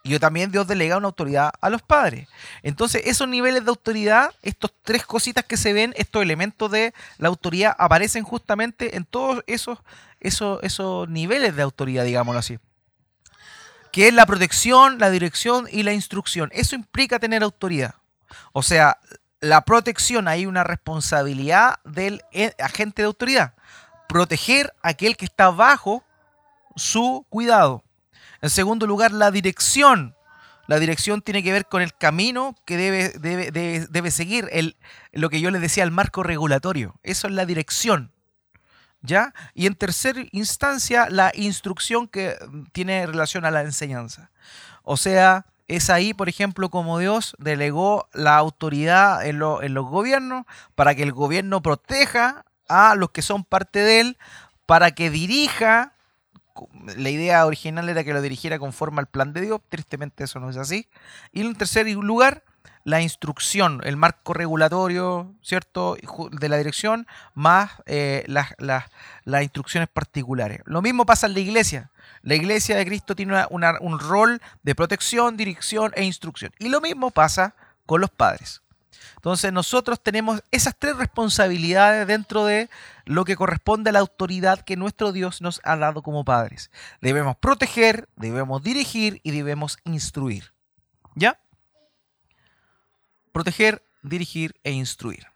Y 0.05 0.19
también 0.19 0.51
Dios 0.51 0.67
delega 0.67 0.97
una 0.97 1.07
autoridad 1.07 1.53
a 1.61 1.69
los 1.69 1.81
padres. 1.81 2.27
Entonces, 2.61 3.03
esos 3.05 3.25
niveles 3.29 3.63
de 3.63 3.69
autoridad, 3.69 4.31
estos 4.41 4.73
tres 4.83 5.05
cositas 5.05 5.45
que 5.45 5.55
se 5.55 5.71
ven, 5.71 5.93
estos 5.95 6.21
elementos 6.21 6.69
de 6.69 6.93
la 7.17 7.29
autoridad, 7.29 7.73
aparecen 7.79 8.25
justamente 8.25 8.97
en 8.97 9.05
todos 9.05 9.45
esos, 9.47 9.79
esos, 10.19 10.61
esos 10.61 11.07
niveles 11.07 11.55
de 11.55 11.61
autoridad, 11.61 12.03
digámoslo 12.03 12.39
así. 12.39 12.59
Que 13.93 14.09
es 14.09 14.13
la 14.13 14.25
protección, 14.25 14.99
la 14.99 15.09
dirección 15.09 15.69
y 15.71 15.83
la 15.83 15.93
instrucción. 15.93 16.49
Eso 16.51 16.75
implica 16.75 17.17
tener 17.17 17.41
autoridad. 17.41 17.95
O 18.51 18.61
sea, 18.61 18.99
la 19.39 19.61
protección, 19.61 20.27
hay 20.27 20.45
una 20.45 20.65
responsabilidad 20.65 21.79
del 21.85 22.23
e, 22.33 22.53
agente 22.59 23.03
de 23.03 23.05
autoridad. 23.05 23.53
Proteger 24.09 24.73
a 24.81 24.89
aquel 24.89 25.15
que 25.15 25.25
está 25.25 25.49
bajo 25.49 26.03
su 26.75 27.25
cuidado. 27.29 27.83
En 28.43 28.49
segundo 28.49 28.87
lugar, 28.87 29.13
la 29.13 29.31
dirección. 29.31 30.17
La 30.67 30.77
dirección 30.77 31.21
tiene 31.21 31.43
que 31.43 31.53
ver 31.53 31.65
con 31.65 31.81
el 31.81 31.93
camino 31.95 32.57
que 32.65 32.75
debe, 32.75 33.13
debe, 33.89 34.11
seguir, 34.11 34.49
el, 34.51 34.75
lo 35.13 35.29
que 35.29 35.39
yo 35.39 35.49
les 35.49 35.61
decía, 35.61 35.85
el 35.85 35.91
marco 35.91 36.23
regulatorio. 36.23 36.99
Eso 37.03 37.27
es 37.27 37.33
la 37.33 37.45
dirección. 37.45 38.11
¿Ya? 39.01 39.33
Y 39.53 39.65
en 39.65 39.75
tercera 39.75 40.21
instancia, 40.33 41.07
la 41.09 41.31
instrucción 41.35 42.09
que 42.09 42.35
tiene 42.73 43.05
relación 43.07 43.45
a 43.45 43.51
la 43.51 43.61
enseñanza. 43.61 44.29
O 44.83 44.97
sea, 44.97 45.45
es 45.69 45.89
ahí, 45.89 46.13
por 46.13 46.27
ejemplo, 46.27 46.69
como 46.69 46.99
Dios 46.99 47.37
delegó 47.39 48.09
la 48.11 48.35
autoridad 48.35 49.25
en, 49.25 49.41
en 49.61 49.73
los 49.73 49.85
gobiernos 49.85 50.45
para 50.75 50.95
que 50.95 51.03
el 51.03 51.13
gobierno 51.13 51.61
proteja 51.61 52.43
a 52.67 52.95
los 52.95 53.11
que 53.11 53.21
son 53.21 53.45
parte 53.45 53.79
de 53.79 54.01
él, 54.01 54.17
para 54.65 54.91
que 54.91 55.09
dirija 55.09 55.93
la 56.97 57.09
idea 57.09 57.45
original 57.45 57.89
era 57.89 58.03
que 58.03 58.13
lo 58.13 58.21
dirigiera 58.21 58.59
conforme 58.59 58.99
al 58.99 59.07
plan 59.07 59.33
de 59.33 59.41
Dios, 59.41 59.61
tristemente 59.69 60.23
eso 60.23 60.39
no 60.39 60.49
es 60.49 60.57
así. 60.57 60.87
Y 61.31 61.41
en 61.41 61.55
tercer 61.55 61.87
lugar, 61.87 62.43
la 62.83 63.01
instrucción, 63.01 63.81
el 63.83 63.97
marco 63.97 64.33
regulatorio, 64.33 65.33
¿cierto?, 65.41 65.97
de 66.31 66.49
la 66.49 66.57
dirección, 66.57 67.07
más 67.33 67.71
eh, 67.85 68.25
las, 68.27 68.53
instrucciones 69.41 69.89
particulares. 69.89 70.61
Lo 70.65 70.81
mismo 70.81 71.05
pasa 71.05 71.27
en 71.27 71.33
la 71.33 71.39
iglesia. 71.39 71.91
La 72.21 72.35
iglesia 72.35 72.75
de 72.75 72.85
Cristo 72.85 73.15
tiene 73.15 73.45
un 73.49 73.99
rol 73.99 74.41
de 74.63 74.75
protección, 74.75 75.37
dirección 75.37 75.91
e 75.95 76.03
instrucción. 76.03 76.51
Y 76.59 76.69
lo 76.69 76.81
mismo 76.81 77.11
pasa 77.11 77.55
con 77.85 78.01
los 78.01 78.09
padres. 78.09 78.62
Entonces 79.15 79.53
nosotros 79.53 80.01
tenemos 80.01 80.43
esas 80.51 80.75
tres 80.77 80.97
responsabilidades 80.97 82.07
dentro 82.07 82.45
de 82.45 82.69
lo 83.05 83.25
que 83.25 83.35
corresponde 83.35 83.89
a 83.89 83.93
la 83.93 83.99
autoridad 83.99 84.61
que 84.61 84.75
nuestro 84.75 85.11
Dios 85.11 85.41
nos 85.41 85.61
ha 85.63 85.77
dado 85.77 86.01
como 86.01 86.25
padres. 86.25 86.71
Debemos 87.01 87.37
proteger, 87.37 88.09
debemos 88.15 88.63
dirigir 88.63 89.21
y 89.23 89.31
debemos 89.31 89.77
instruir. 89.83 90.53
¿Ya? 91.15 91.39
Proteger, 93.31 93.83
dirigir 94.01 94.55
e 94.63 94.71
instruir. 94.71 95.27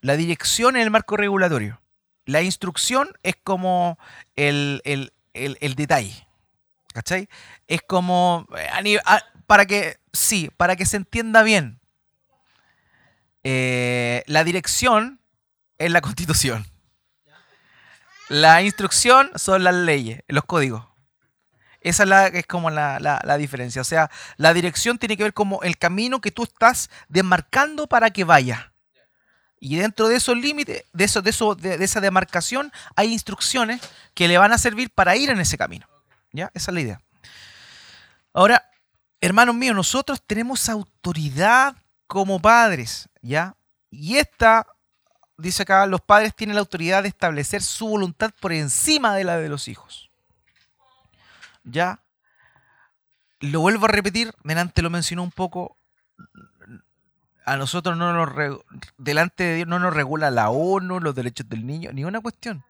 La 0.00 0.16
dirección 0.16 0.76
en 0.76 0.82
el 0.82 0.90
marco 0.90 1.16
regulatorio. 1.16 1.80
La 2.26 2.42
instrucción 2.42 3.08
es 3.22 3.36
como 3.36 3.98
el, 4.36 4.82
el 4.84 5.74
detalle. 5.74 6.26
¿Cachai? 6.94 7.28
Es 7.66 7.82
como, 7.82 8.46
eh, 8.56 9.00
para 9.48 9.66
que, 9.66 9.98
sí, 10.12 10.48
para 10.56 10.76
que 10.76 10.86
se 10.86 10.96
entienda 10.96 11.42
bien, 11.42 11.80
eh, 13.42 14.22
la 14.26 14.44
dirección 14.44 15.20
es 15.76 15.90
la 15.90 16.00
constitución. 16.00 16.64
La 18.28 18.62
instrucción 18.62 19.28
son 19.34 19.64
las 19.64 19.74
leyes, 19.74 20.22
los 20.28 20.44
códigos. 20.44 20.86
Esa 21.80 22.04
es, 22.04 22.08
la, 22.08 22.30
como 22.44 22.70
la, 22.70 23.00
la, 23.00 23.36
diferencia. 23.38 23.82
O 23.82 23.84
sea, 23.84 24.08
la 24.36 24.54
dirección 24.54 24.96
tiene 24.96 25.16
que 25.16 25.24
ver 25.24 25.34
como 25.34 25.64
el 25.64 25.76
camino 25.76 26.20
que 26.20 26.30
tú 26.30 26.44
estás 26.44 26.90
demarcando 27.08 27.88
para 27.88 28.10
que 28.10 28.22
vaya. 28.22 28.72
Y 29.58 29.76
dentro 29.76 30.06
de 30.06 30.14
esos 30.14 30.36
límites, 30.36 30.84
de, 30.92 31.04
eso, 31.04 31.22
de, 31.22 31.30
eso, 31.30 31.56
de 31.56 31.82
esa 31.82 32.00
demarcación, 32.00 32.70
hay 32.94 33.12
instrucciones 33.12 33.80
que 34.14 34.28
le 34.28 34.38
van 34.38 34.52
a 34.52 34.58
servir 34.58 34.90
para 34.90 35.16
ir 35.16 35.28
en 35.30 35.40
ese 35.40 35.58
camino. 35.58 35.88
¿Ya? 36.34 36.50
Esa 36.52 36.72
es 36.72 36.74
la 36.74 36.80
idea. 36.80 37.00
Ahora, 38.32 38.68
hermanos 39.20 39.54
míos, 39.54 39.76
nosotros 39.76 40.20
tenemos 40.26 40.68
autoridad 40.68 41.76
como 42.08 42.40
padres, 42.40 43.08
¿ya? 43.22 43.54
Y 43.88 44.16
esta, 44.16 44.66
dice 45.38 45.62
acá, 45.62 45.86
los 45.86 46.00
padres 46.00 46.34
tienen 46.34 46.56
la 46.56 46.60
autoridad 46.60 47.02
de 47.02 47.08
establecer 47.08 47.62
su 47.62 47.86
voluntad 47.86 48.32
por 48.40 48.52
encima 48.52 49.14
de 49.14 49.22
la 49.22 49.36
de 49.36 49.48
los 49.48 49.68
hijos. 49.68 50.10
¿Ya? 51.62 52.00
Lo 53.38 53.60
vuelvo 53.60 53.84
a 53.84 53.88
repetir, 53.88 54.34
delante 54.42 54.82
lo 54.82 54.90
mencionó 54.90 55.22
un 55.22 55.30
poco, 55.30 55.76
a 57.46 57.56
nosotros 57.56 57.96
no 57.96 58.12
nos, 58.12 58.60
delante 58.98 59.44
de 59.44 59.54
Dios 59.54 59.68
no 59.68 59.78
nos 59.78 59.94
regula 59.94 60.32
la 60.32 60.50
ONU, 60.50 60.98
los 60.98 61.14
derechos 61.14 61.48
del 61.48 61.64
niño, 61.64 61.92
ni 61.92 62.04
una 62.04 62.20
cuestión. 62.20 62.64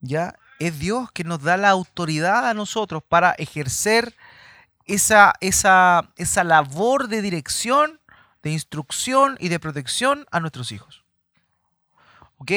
¿Ya? 0.00 0.34
Es 0.58 0.78
Dios 0.78 1.10
que 1.12 1.24
nos 1.24 1.42
da 1.42 1.56
la 1.56 1.70
autoridad 1.70 2.48
a 2.48 2.54
nosotros 2.54 3.02
para 3.02 3.32
ejercer 3.32 4.14
esa, 4.86 5.34
esa, 5.40 6.10
esa 6.16 6.44
labor 6.44 7.08
de 7.08 7.22
dirección, 7.22 8.00
de 8.42 8.52
instrucción 8.52 9.36
y 9.40 9.48
de 9.48 9.60
protección 9.60 10.26
a 10.30 10.40
nuestros 10.40 10.72
hijos. 10.72 11.04
¿Ok? 12.38 12.52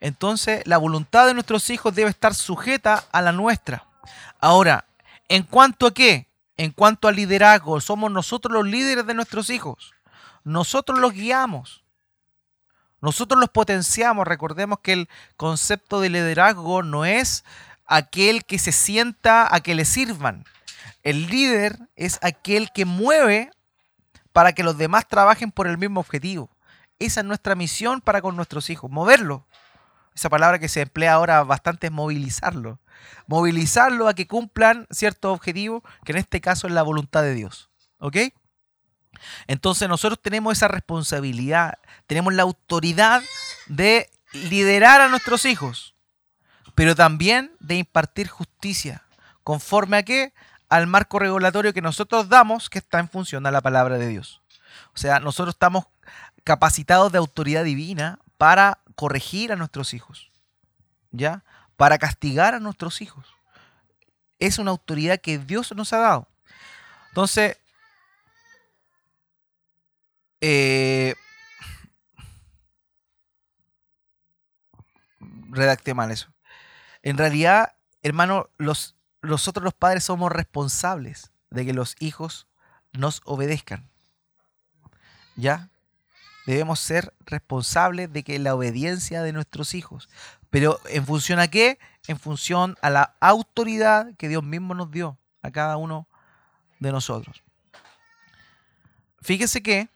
entonces 0.00 0.62
la 0.64 0.78
voluntad 0.78 1.26
de 1.26 1.34
nuestros 1.34 1.68
hijos 1.70 1.94
debe 1.94 2.10
estar 2.10 2.34
sujeta 2.34 3.04
a 3.12 3.20
la 3.20 3.32
nuestra. 3.32 3.84
Ahora, 4.40 4.86
¿en 5.28 5.42
cuanto 5.42 5.86
a 5.86 5.92
qué? 5.92 6.28
En 6.56 6.70
cuanto 6.70 7.08
al 7.08 7.16
liderazgo, 7.16 7.80
somos 7.80 8.10
nosotros 8.10 8.52
los 8.52 8.66
líderes 8.66 9.06
de 9.06 9.14
nuestros 9.14 9.50
hijos. 9.50 9.94
Nosotros 10.44 10.98
los 10.98 11.12
guiamos. 11.12 11.84
Nosotros 13.00 13.40
los 13.40 13.50
potenciamos. 13.50 14.26
Recordemos 14.26 14.80
que 14.80 14.92
el 14.92 15.08
concepto 15.36 16.00
de 16.00 16.10
liderazgo 16.10 16.82
no 16.82 17.04
es 17.04 17.44
aquel 17.86 18.44
que 18.44 18.58
se 18.58 18.72
sienta 18.72 19.52
a 19.54 19.60
que 19.60 19.74
le 19.74 19.84
sirvan. 19.84 20.44
El 21.02 21.28
líder 21.28 21.78
es 21.96 22.18
aquel 22.22 22.70
que 22.72 22.84
mueve 22.84 23.50
para 24.32 24.52
que 24.52 24.62
los 24.62 24.76
demás 24.76 25.08
trabajen 25.08 25.50
por 25.50 25.66
el 25.66 25.78
mismo 25.78 26.00
objetivo. 26.00 26.50
Esa 26.98 27.20
es 27.20 27.26
nuestra 27.26 27.54
misión 27.54 28.00
para 28.00 28.20
con 28.20 28.36
nuestros 28.36 28.70
hijos, 28.70 28.90
moverlo. 28.90 29.46
Esa 30.14 30.28
palabra 30.28 30.58
que 30.58 30.68
se 30.68 30.80
emplea 30.80 31.14
ahora 31.14 31.44
bastante 31.44 31.86
es 31.86 31.92
movilizarlo. 31.92 32.80
Movilizarlo 33.28 34.08
a 34.08 34.14
que 34.14 34.26
cumplan 34.26 34.86
ciertos 34.90 35.32
objetivos, 35.32 35.82
que 36.04 36.12
en 36.12 36.18
este 36.18 36.40
caso 36.40 36.66
es 36.66 36.72
la 36.72 36.82
voluntad 36.82 37.22
de 37.22 37.34
Dios. 37.34 37.70
¿Ok? 37.98 38.16
Entonces 39.46 39.88
nosotros 39.88 40.20
tenemos 40.20 40.56
esa 40.56 40.68
responsabilidad, 40.68 41.78
tenemos 42.06 42.34
la 42.34 42.42
autoridad 42.42 43.22
de 43.66 44.10
liderar 44.32 45.00
a 45.00 45.08
nuestros 45.08 45.44
hijos, 45.44 45.94
pero 46.74 46.94
también 46.94 47.52
de 47.60 47.76
impartir 47.76 48.28
justicia. 48.28 49.04
¿Conforme 49.42 49.98
a 49.98 50.02
qué? 50.02 50.32
Al 50.68 50.86
marco 50.86 51.18
regulatorio 51.18 51.72
que 51.72 51.80
nosotros 51.80 52.28
damos, 52.28 52.68
que 52.68 52.78
está 52.78 52.98
en 52.98 53.08
función 53.08 53.46
a 53.46 53.50
la 53.50 53.60
palabra 53.60 53.98
de 53.98 54.08
Dios. 54.08 54.42
O 54.94 54.98
sea, 54.98 55.20
nosotros 55.20 55.54
estamos 55.54 55.86
capacitados 56.44 57.12
de 57.12 57.18
autoridad 57.18 57.64
divina 57.64 58.18
para 58.36 58.80
corregir 58.94 59.52
a 59.52 59.56
nuestros 59.56 59.94
hijos, 59.94 60.30
¿ya? 61.10 61.44
Para 61.76 61.98
castigar 61.98 62.54
a 62.54 62.60
nuestros 62.60 63.00
hijos. 63.00 63.26
Es 64.38 64.58
una 64.58 64.70
autoridad 64.70 65.20
que 65.20 65.38
Dios 65.38 65.72
nos 65.74 65.92
ha 65.92 65.98
dado. 65.98 66.28
Entonces, 67.08 67.58
eh, 70.40 71.14
redacté 75.50 75.94
mal 75.94 76.10
eso. 76.10 76.32
En 77.02 77.16
realidad, 77.18 77.74
hermano, 78.02 78.50
los, 78.58 78.96
nosotros 79.22 79.64
los 79.64 79.74
padres 79.74 80.04
somos 80.04 80.32
responsables 80.32 81.32
de 81.50 81.64
que 81.64 81.72
los 81.72 81.96
hijos 82.00 82.46
nos 82.92 83.22
obedezcan. 83.24 83.88
¿Ya? 85.36 85.70
Debemos 86.46 86.80
ser 86.80 87.14
responsables 87.20 88.12
de 88.12 88.22
que 88.22 88.38
la 88.38 88.54
obediencia 88.54 89.22
de 89.22 89.32
nuestros 89.32 89.74
hijos. 89.74 90.08
Pero 90.50 90.80
¿en 90.86 91.04
función 91.04 91.38
a 91.40 91.48
qué? 91.48 91.78
En 92.06 92.18
función 92.18 92.76
a 92.80 92.90
la 92.90 93.16
autoridad 93.20 94.14
que 94.16 94.28
Dios 94.28 94.42
mismo 94.42 94.74
nos 94.74 94.90
dio 94.90 95.18
a 95.42 95.50
cada 95.50 95.76
uno 95.76 96.08
de 96.80 96.90
nosotros. 96.90 97.42
Fíjese 99.20 99.62
que 99.62 99.88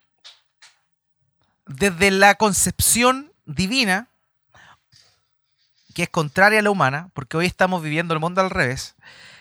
desde 1.66 2.10
la 2.10 2.34
concepción 2.34 3.32
divina, 3.44 4.08
que 5.94 6.04
es 6.04 6.08
contraria 6.08 6.60
a 6.60 6.62
la 6.62 6.70
humana, 6.70 7.10
porque 7.14 7.36
hoy 7.36 7.46
estamos 7.46 7.82
viviendo 7.82 8.14
el 8.14 8.20
mundo 8.20 8.40
al 8.40 8.50
revés, 8.50 8.96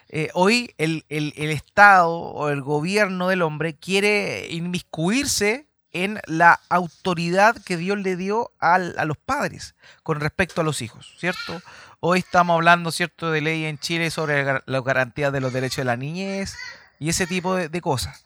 eh, 0.10 0.30
hoy 0.34 0.76
el, 0.78 1.06
Estado 1.08 2.10
o 2.10 2.50
el 2.50 2.62
gobierno 2.62 3.30
del 3.30 3.42
hombre 3.42 3.76
quiere 3.76 4.48
inmiscuirse 4.50 5.68
en 5.94 6.20
la 6.26 6.60
autoridad 6.70 7.56
que 7.64 7.78
Dios 7.78 7.98
le 7.98 8.18
dio 8.18 8.52
a 8.60 8.78
los 8.78 9.18
padres 9.18 9.76
con 10.04 10.20
respecto 10.20 10.62
a 10.62 10.64
los 10.64 10.82
hijos, 10.82 11.16
¿cierto? 11.18 11.62
Hoy 12.02 12.20
estamos 12.20 12.56
hablando, 12.56 12.92
¿cierto?, 12.92 13.32
de 13.32 13.42
ley 13.42 13.66
en 13.66 13.78
Chile 13.78 14.10
sobre 14.10 14.62
la 14.66 14.82
garantía 14.82 15.32
de 15.32 15.40
los 15.40 15.54
derechos 15.54 15.78
de 15.78 15.86
la 15.86 15.98
niñez 15.98 16.56
y 17.00 17.10
ese 17.10 17.28
tipo 17.28 17.56
de, 17.56 17.82
cosas. 17.82 18.26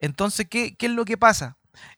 Entonces, 0.00 0.46
¿qué, 0.48 0.74
¿qué 0.74 0.86
es 0.86 0.92
lo 0.92 1.04
que 1.04 1.16
pasa? 1.16 1.56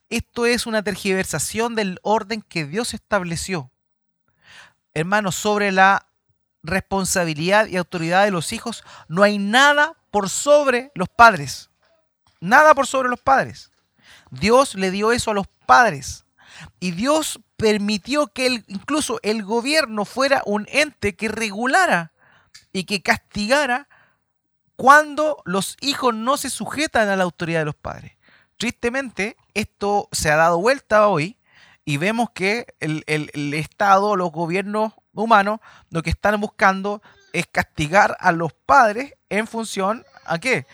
Esto 0.09 0.45
es 0.45 0.65
una 0.65 0.83
tergiversación 0.83 1.75
del 1.75 1.99
orden 2.03 2.41
que 2.41 2.65
Dios 2.65 2.93
estableció. 2.93 3.71
Hermanos, 4.93 5.35
sobre 5.35 5.71
la 5.71 6.07
responsabilidad 6.63 7.67
y 7.67 7.77
autoridad 7.77 8.23
de 8.25 8.31
los 8.31 8.53
hijos, 8.53 8.83
no 9.07 9.23
hay 9.23 9.37
nada 9.37 9.93
por 10.11 10.29
sobre 10.29 10.91
los 10.95 11.09
padres. 11.09 11.69
Nada 12.39 12.73
por 12.73 12.87
sobre 12.87 13.09
los 13.09 13.19
padres. 13.19 13.71
Dios 14.31 14.75
le 14.75 14.91
dio 14.91 15.11
eso 15.11 15.31
a 15.31 15.33
los 15.33 15.47
padres. 15.65 16.25
Y 16.79 16.91
Dios 16.91 17.39
permitió 17.57 18.27
que 18.27 18.63
incluso 18.67 19.19
el 19.23 19.43
gobierno 19.43 20.05
fuera 20.05 20.41
un 20.45 20.67
ente 20.69 21.15
que 21.15 21.27
regulara 21.27 22.13
y 22.71 22.85
que 22.85 23.01
castigara 23.01 23.87
cuando 24.75 25.41
los 25.45 25.77
hijos 25.81 26.13
no 26.13 26.37
se 26.37 26.49
sujetan 26.49 27.09
a 27.09 27.15
la 27.15 27.23
autoridad 27.23 27.59
de 27.59 27.65
los 27.65 27.75
padres. 27.75 28.14
Tristemente, 28.57 29.35
esto 29.53 30.07
se 30.11 30.31
ha 30.31 30.37
dado 30.37 30.59
vuelta 30.59 31.07
hoy 31.07 31.37
y 31.83 31.97
vemos 31.97 32.29
que 32.31 32.73
el, 32.79 33.03
Estado, 33.53 34.15
los 34.15 34.31
gobiernos 34.31 34.93
humanos, 35.13 35.59
lo 35.89 36.01
que 36.01 36.09
están 36.09 36.39
buscando 36.39 37.01
es 37.33 37.47
castigar 37.47 38.17
a 38.19 38.31
los 38.31 38.53
padres 38.53 39.13
en 39.29 39.45
función 39.47 40.05
a 40.25 40.39
qué? 40.39 40.65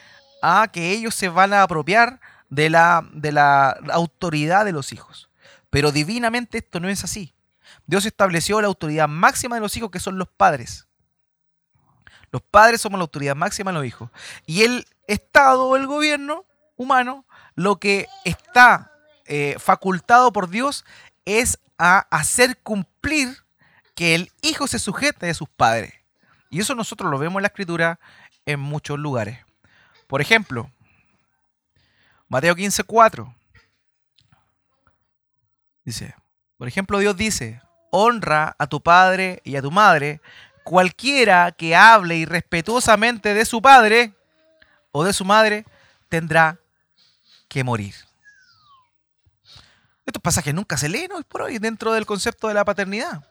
A 0.41 0.69
que 0.71 0.91
ellos 0.91 1.15
se 1.15 1.29
van 1.29 1.53
a 1.53 1.63
apropiar 1.63 2.21
de 2.49 2.69
la, 2.69 3.07
de 3.13 3.31
la 3.31 3.71
autoridad 3.91 4.63
de 4.63 4.71
los 4.71 4.93
hijos. 4.93 5.29
Pero 5.69 5.91
divinamente 5.91 6.59
esto 6.59 6.79
no 6.79 6.87
es 6.87 7.03
así. 7.03 7.33
Dios 7.87 8.05
estableció 8.05 8.61
la 8.61 8.67
autoridad 8.67 9.07
máxima 9.07 9.55
de 9.55 9.61
los 9.61 9.75
hijos 9.75 9.89
que 9.89 9.99
son 9.99 10.17
los 10.17 10.29
padres. 10.29 10.87
Los 12.31 12.41
padres 12.41 12.79
somos 12.79 12.99
la 12.99 13.03
autoridad 13.03 13.35
máxima 13.35 13.71
de 13.71 13.77
los 13.77 13.87
hijos. 13.87 14.09
Y 14.45 14.63
el 14.63 14.85
Estado 15.07 15.75
el 15.75 15.87
gobierno 15.87 16.45
humano 16.77 17.25
lo 17.55 17.77
que 17.77 18.07
está 18.25 18.91
eh, 19.25 19.55
facultado 19.59 20.31
por 20.31 20.49
Dios 20.49 20.85
es 21.25 21.59
a 21.77 21.99
hacer 22.11 22.57
cumplir 22.57 23.37
que 23.95 24.15
el 24.15 24.31
hijo 24.41 24.67
se 24.67 24.79
sujete 24.79 25.29
a 25.29 25.33
sus 25.33 25.49
padres. 25.49 25.93
Y 26.49 26.59
eso 26.59 26.75
nosotros 26.75 27.09
lo 27.09 27.17
vemos 27.17 27.39
en 27.39 27.43
la 27.43 27.47
escritura 27.47 27.99
en 28.45 28.59
muchos 28.59 28.99
lugares. 28.99 29.39
Por 30.07 30.21
ejemplo, 30.21 30.71
Mateo 32.27 32.55
15, 32.55 32.83
4. 32.83 33.35
Dice, 35.83 36.15
por 36.57 36.67
ejemplo, 36.67 36.99
Dios 36.99 37.15
dice, 37.17 37.61
honra 37.91 38.55
a 38.57 38.67
tu 38.67 38.81
padre 38.81 39.41
y 39.43 39.55
a 39.55 39.61
tu 39.61 39.71
madre, 39.71 40.21
cualquiera 40.63 41.51
que 41.51 41.75
hable 41.75 42.17
irrespetuosamente 42.17 43.33
de 43.33 43.45
su 43.45 43.61
padre 43.61 44.13
o 44.91 45.03
de 45.03 45.13
su 45.13 45.25
madre 45.25 45.65
tendrá 46.09 46.60
que 47.51 47.65
morir. 47.65 47.93
Estos 50.05 50.21
pasajes 50.21 50.53
nunca 50.53 50.77
se 50.77 50.87
leen 50.87 51.11
hoy 51.11 51.23
por 51.23 51.41
hoy 51.41 51.59
dentro 51.59 51.91
del 51.91 52.05
concepto 52.05 52.47
de 52.47 52.53
la 52.53 52.63
paternidad. 52.63 53.27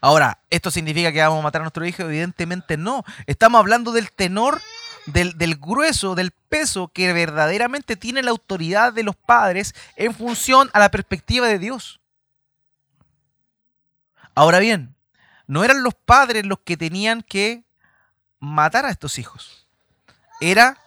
Ahora, 0.00 0.40
¿esto 0.50 0.72
significa 0.72 1.12
que 1.12 1.20
vamos 1.20 1.38
a 1.38 1.42
matar 1.42 1.60
a 1.60 1.64
nuestro 1.64 1.86
hijo? 1.86 2.02
Evidentemente 2.02 2.76
no. 2.76 3.04
Estamos 3.26 3.60
hablando 3.60 3.92
del 3.92 4.10
tenor, 4.10 4.60
del, 5.06 5.38
del, 5.38 5.58
grueso, 5.58 6.16
del 6.16 6.32
peso 6.32 6.88
que 6.88 7.12
verdaderamente 7.12 7.94
tiene 7.94 8.20
la 8.20 8.32
autoridad 8.32 8.92
de 8.92 9.04
los 9.04 9.14
padres 9.14 9.72
en 9.94 10.12
función 10.12 10.70
a 10.72 10.80
la 10.80 10.90
perspectiva 10.90 11.46
de 11.46 11.60
Dios. 11.60 12.00
Ahora 14.34 14.58
bien, 14.58 14.96
no 15.46 15.62
eran 15.62 15.84
los 15.84 15.94
padres 15.94 16.44
los 16.46 16.58
que 16.64 16.76
tenían 16.76 17.22
que 17.22 17.62
matar 18.40 18.86
a 18.86 18.90
estos 18.90 19.20
hijos. 19.20 19.68
Era 20.40 20.78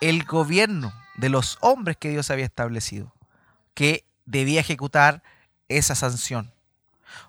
el 0.00 0.24
gobierno 0.24 0.92
de 1.16 1.28
los 1.28 1.58
hombres 1.60 1.96
que 1.96 2.10
Dios 2.10 2.30
había 2.30 2.46
establecido, 2.46 3.14
que 3.74 4.04
debía 4.24 4.60
ejecutar 4.60 5.22
esa 5.68 5.94
sanción. 5.94 6.52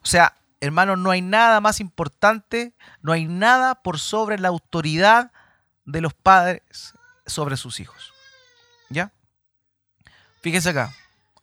O 0.03 0.05
sea, 0.05 0.37
hermanos, 0.59 0.97
no 0.97 1.11
hay 1.11 1.21
nada 1.21 1.59
más 1.61 1.79
importante, 1.79 2.73
no 3.01 3.11
hay 3.11 3.25
nada 3.25 3.75
por 3.75 3.99
sobre 3.99 4.39
la 4.39 4.47
autoridad 4.47 5.31
de 5.85 6.01
los 6.01 6.13
padres 6.13 6.61
sobre 7.25 7.57
sus 7.57 7.79
hijos. 7.79 8.13
¿Ya? 8.89 9.11
Fíjense 10.41 10.69
acá, 10.69 10.93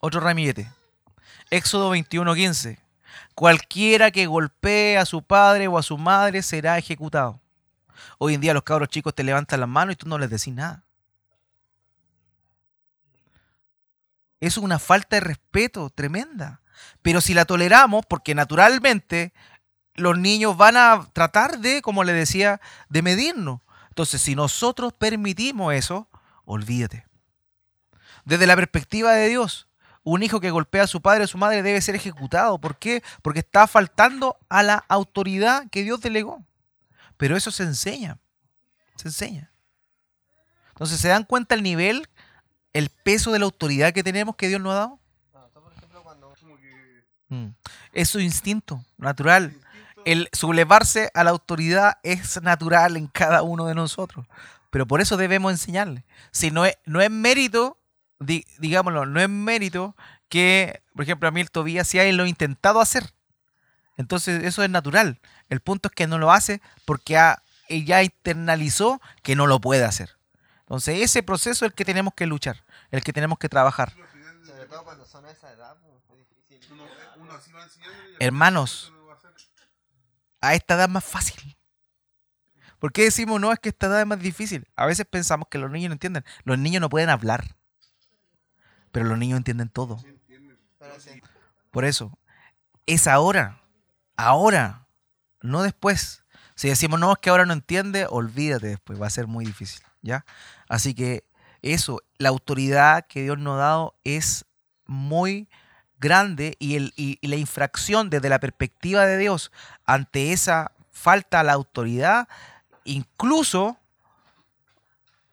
otro 0.01 0.21
ramillete. 0.21 0.71
Éxodo 1.51 1.91
21:15. 1.91 2.79
Cualquiera 3.35 4.11
que 4.11 4.27
golpee 4.27 4.99
a 4.99 5.07
su 5.07 5.23
padre 5.23 5.69
o 5.69 5.79
a 5.79 5.83
su 5.83 5.97
madre 5.97 6.43
será 6.43 6.77
ejecutado. 6.79 7.41
Hoy 8.19 8.35
en 8.35 8.41
día 8.41 8.55
los 8.55 8.65
cabros 8.65 8.89
chicos 8.89 9.15
te 9.15 9.23
levantan 9.23 9.61
las 9.61 9.69
manos 9.69 9.95
y 9.95 9.97
tú 9.97 10.09
no 10.09 10.19
les 10.19 10.31
decís 10.31 10.53
nada. 10.53 10.83
Es 14.41 14.57
una 14.57 14.79
falta 14.79 15.17
de 15.17 15.21
respeto 15.21 15.91
tremenda. 15.91 16.61
Pero 17.03 17.21
si 17.21 17.35
la 17.35 17.45
toleramos, 17.45 18.05
porque 18.07 18.35
naturalmente 18.35 19.33
los 19.95 20.19
niños 20.19 20.57
van 20.57 20.77
a 20.77 21.07
tratar 21.13 21.59
de, 21.59 21.83
como 21.83 22.05
le 22.05 22.13
decía, 22.13 22.61
de 22.89 23.03
medirnos. 23.03 23.61
Entonces, 23.89 24.23
si 24.23 24.35
nosotros 24.35 24.93
permitimos 24.93 25.75
eso, 25.75 26.09
olvídate. 26.45 27.07
Desde 28.25 28.47
la 28.47 28.57
perspectiva 28.57 29.13
de 29.13 29.29
Dios, 29.29 29.69
un 30.05 30.23
hijo 30.23 30.41
que 30.41 30.51
golpea 30.51 30.85
a 30.85 30.87
su 30.87 31.03
padre 31.03 31.25
o 31.25 31.27
su 31.27 31.39
madre 31.39 31.63
debe 31.63 31.81
ser 31.81 31.95
ejecutado. 31.95 32.59
¿Por 32.59 32.79
qué? 32.79 33.03
Porque 33.23 33.41
está 33.41 33.67
faltando 33.67 34.39
a 34.49 34.63
la 34.63 34.85
autoridad 34.89 35.69
que 35.71 35.83
Dios 35.83 36.01
delegó. 36.01 36.45
Pero 37.17 37.37
eso 37.37 37.51
se 37.51 37.65
enseña. 37.65 38.19
Se 38.97 39.09
enseña. 39.09 39.53
Entonces, 40.69 41.01
¿se 41.01 41.09
dan 41.09 41.25
cuenta 41.25 41.55
el 41.55 41.63
nivel, 41.63 42.09
el 42.79 42.91
peso 42.91 43.33
de 43.33 43.39
la 43.39 43.45
autoridad 43.45 43.93
que 43.93 44.03
tenemos 44.03 44.37
que 44.37 44.49
Dios 44.49 44.61
nos 44.61 44.73
ha 44.73 44.77
dado? 44.77 45.01
Mm. 47.29 47.49
Es 47.93 48.09
su 48.09 48.21
instinto 48.21 48.85
natural. 48.97 49.55
El 50.05 50.29
sublevarse 50.33 51.11
a 51.13 51.25
la 51.25 51.31
autoridad 51.31 51.99
es 52.03 52.41
natural 52.41 52.97
en 52.97 53.09
cada 53.09 53.43
uno 53.43 53.67
de 53.67 53.75
nosotros. 53.75 54.27
Pero 54.71 54.87
por 54.87 55.01
eso 55.01 55.17
debemos 55.17 55.53
enseñarle. 55.53 56.05
Si 56.31 56.51
no 56.51 56.65
es, 56.65 56.79
no 56.85 57.01
es 57.01 57.11
mérito, 57.11 57.79
digámoslo, 58.19 59.07
no 59.07 59.21
es 59.21 59.29
mérito 59.29 59.95
que, 60.29 60.83
por 60.95 61.03
ejemplo, 61.03 61.29
a 61.29 61.33
mí 61.33 61.41
el 61.41 61.51
Tobías 61.51 61.89
si 61.89 61.99
él 61.99 62.17
lo 62.17 62.25
ha 62.25 62.29
intentado 62.29 62.81
hacer. 62.81 63.13
Entonces 63.97 64.45
eso 64.45 64.63
es 64.63 64.71
natural. 64.71 65.19
El 65.49 65.61
punto 65.61 65.89
es 65.89 65.95
que 65.95 66.07
no 66.07 66.19
lo 66.19 66.31
hace 66.31 66.61
porque 66.85 67.19
ya 67.69 68.03
internalizó 68.03 69.01
que 69.23 69.35
no 69.35 69.47
lo 69.47 69.61
puede 69.61 69.85
hacer. 69.85 70.19
Entonces 70.69 71.01
ese 71.01 71.23
proceso 71.23 71.65
es 71.65 71.71
el 71.71 71.75
que 71.75 71.87
tenemos 71.87 72.13
que 72.15 72.27
luchar, 72.27 72.63
el 72.91 73.03
que 73.03 73.13
tenemos 73.13 73.39
que 73.39 73.49
trabajar. 73.49 73.93
Hermanos, 78.19 78.93
a 80.41 80.55
esta 80.55 80.75
edad 80.75 80.85
es 80.85 80.91
más 80.91 81.05
fácil. 81.05 81.57
¿Por 82.79 82.93
qué 82.93 83.05
decimos 83.05 83.41
no? 83.41 83.53
Es 83.53 83.59
que 83.59 83.71
esta 83.71 83.89
edad 83.89 84.01
es 84.01 84.07
más 84.07 84.21
difícil. 84.21 84.69
A 84.77 84.87
veces 84.87 85.05
pensamos 85.07 85.49
que 85.51 85.59
los 85.59 85.71
niños 85.71 85.89
no 85.89 85.95
entienden. 85.95 86.25
Los 86.45 86.59
niños 86.59 86.81
no 86.81 86.89
pueden 86.89 87.11
hablar. 87.11 87.57
Pero 88.93 89.07
los 89.07 89.19
niños 89.19 89.37
entienden 89.37 89.69
todo. 89.69 90.01
Por 91.71 91.85
eso, 91.85 92.17
es 92.87 93.07
ahora. 93.07 93.61
Ahora. 94.17 94.87
No 95.41 95.63
después. 95.63 96.25
Si 96.55 96.69
decimos 96.69 96.99
no, 96.99 97.13
es 97.13 97.19
que 97.19 97.31
ahora 97.31 97.47
no 97.47 97.53
entiende, 97.53 98.07
olvídate 98.09 98.69
después. 98.69 99.01
Va 99.01 99.07
a 99.07 99.11
ser 99.11 99.27
muy 99.27 99.45
difícil. 99.45 99.83
¿Ya? 100.01 100.25
Así 100.69 100.95
que 100.95 101.28
eso, 101.63 102.01
la 102.19 102.29
autoridad 102.29 103.07
que 103.07 103.23
Dios 103.23 103.39
nos 103.39 103.55
ha 103.55 103.65
dado 103.65 103.95
es 104.05 104.47
muy 104.87 105.49
grande 105.99 106.57
y, 106.59 106.77
el, 106.77 106.93
y 106.97 107.19
la 107.27 107.37
infracción 107.37 108.11
desde 108.11 108.29
la 108.29 108.39
perspectiva 108.39 109.05
de 109.07 109.19
Dios 109.19 109.51
ante 109.85 110.33
esa 110.33 110.73
falta 110.91 111.41
a 111.41 111.45
la 111.45 111.53
autoridad 111.53 112.29
incluso 112.85 113.77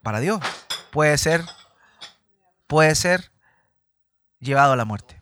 para 0.01 0.19
Dios 0.19 0.39
puede 0.91 1.17
ser 1.17 1.43
puede 2.67 2.95
ser 2.95 3.31
llevado 4.39 4.73
a 4.73 4.75
la 4.75 4.85
muerte. 4.85 5.21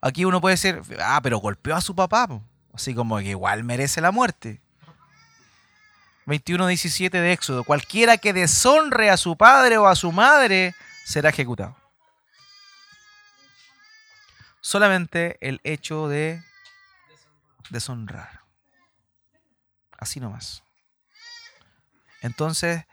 Aquí 0.00 0.24
uno 0.24 0.40
puede 0.40 0.54
decir, 0.54 0.82
ah, 1.00 1.20
pero 1.22 1.38
golpeó 1.38 1.74
a 1.74 1.80
su 1.80 1.94
papá, 1.94 2.28
así 2.72 2.94
como 2.94 3.18
que 3.18 3.30
igual 3.30 3.64
merece 3.64 4.00
la 4.00 4.12
muerte. 4.12 4.60
21.17 6.26 7.10
de 7.10 7.32
Éxodo, 7.32 7.64
cualquiera 7.64 8.18
que 8.18 8.32
deshonre 8.32 9.10
a 9.10 9.16
su 9.16 9.36
padre 9.36 9.78
o 9.78 9.86
a 9.86 9.94
su 9.94 10.10
madre 10.10 10.74
será 11.04 11.30
ejecutado. 11.30 11.76
Solamente 14.60 15.38
el 15.40 15.60
hecho 15.62 16.08
de 16.08 16.42
deshonrar. 17.70 18.40
Así 19.96 20.18
nomás. 20.18 20.64
Entonces, 22.22 22.84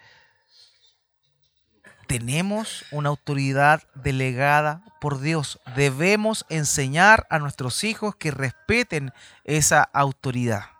tenemos 2.08 2.86
una 2.92 3.10
autoridad 3.10 3.82
delegada 3.96 4.84
por 5.02 5.20
Dios. 5.20 5.60
Debemos 5.76 6.46
enseñar 6.50 7.26
a 7.32 7.40
nuestros 7.40 7.84
hijos 7.84 8.16
que 8.16 8.30
respeten 8.30 9.12
esa 9.44 9.82
autoridad. 9.82 10.73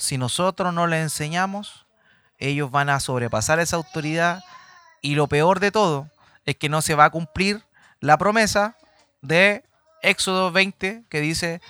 Si 0.00 0.16
nosotros 0.16 0.72
no 0.72 0.86
les 0.86 1.02
enseñamos, 1.02 1.84
ellos 2.38 2.70
van 2.70 2.88
a 2.88 3.00
sobrepasar 3.00 3.60
esa 3.60 3.76
autoridad 3.76 4.42
y 5.02 5.14
lo 5.14 5.28
peor 5.28 5.60
de 5.60 5.70
todo 5.70 6.08
es 6.46 6.56
que 6.56 6.70
no 6.70 6.80
se 6.80 6.94
va 6.94 7.04
a 7.04 7.10
cumplir 7.10 7.62
la 8.00 8.16
promesa 8.16 8.78
de 9.20 9.62
Éxodo 10.00 10.52
20 10.52 11.04
que 11.10 11.20
dice, 11.20 11.60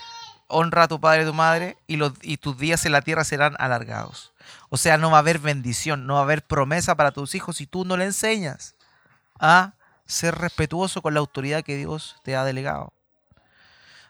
honra 0.47 0.85
a 0.85 0.89
tu 0.89 1.01
padre 1.01 1.25
y 1.25 1.27
tu 1.27 1.35
madre 1.35 1.77
y, 1.89 1.97
los, 1.97 2.13
y 2.23 2.37
tus 2.37 2.57
días 2.57 2.87
en 2.87 2.93
la 2.93 3.03
tierra 3.03 3.25
serán 3.25 3.57
alargados. 3.59 4.33
O 4.69 4.77
sea, 4.77 4.97
no 4.97 5.11
va 5.11 5.17
a 5.17 5.21
haber 5.21 5.41
bendición, 5.41 6.07
no 6.07 6.15
va 6.15 6.21
a 6.21 6.23
haber 6.23 6.47
promesa 6.47 6.95
para 6.95 7.11
tus 7.11 7.35
hijos 7.35 7.57
si 7.57 7.67
tú 7.67 7.85
no 7.85 7.97
le 7.97 8.05
enseñas 8.05 8.77
a 9.41 9.73
ser 10.07 10.37
respetuoso 10.37 11.03
con 11.03 11.15
la 11.15 11.21
autoridad 11.21 11.65
que 11.65 11.77
Dios 11.77 12.15
te 12.23 12.37
ha 12.37 12.45
delegado. 12.45 12.93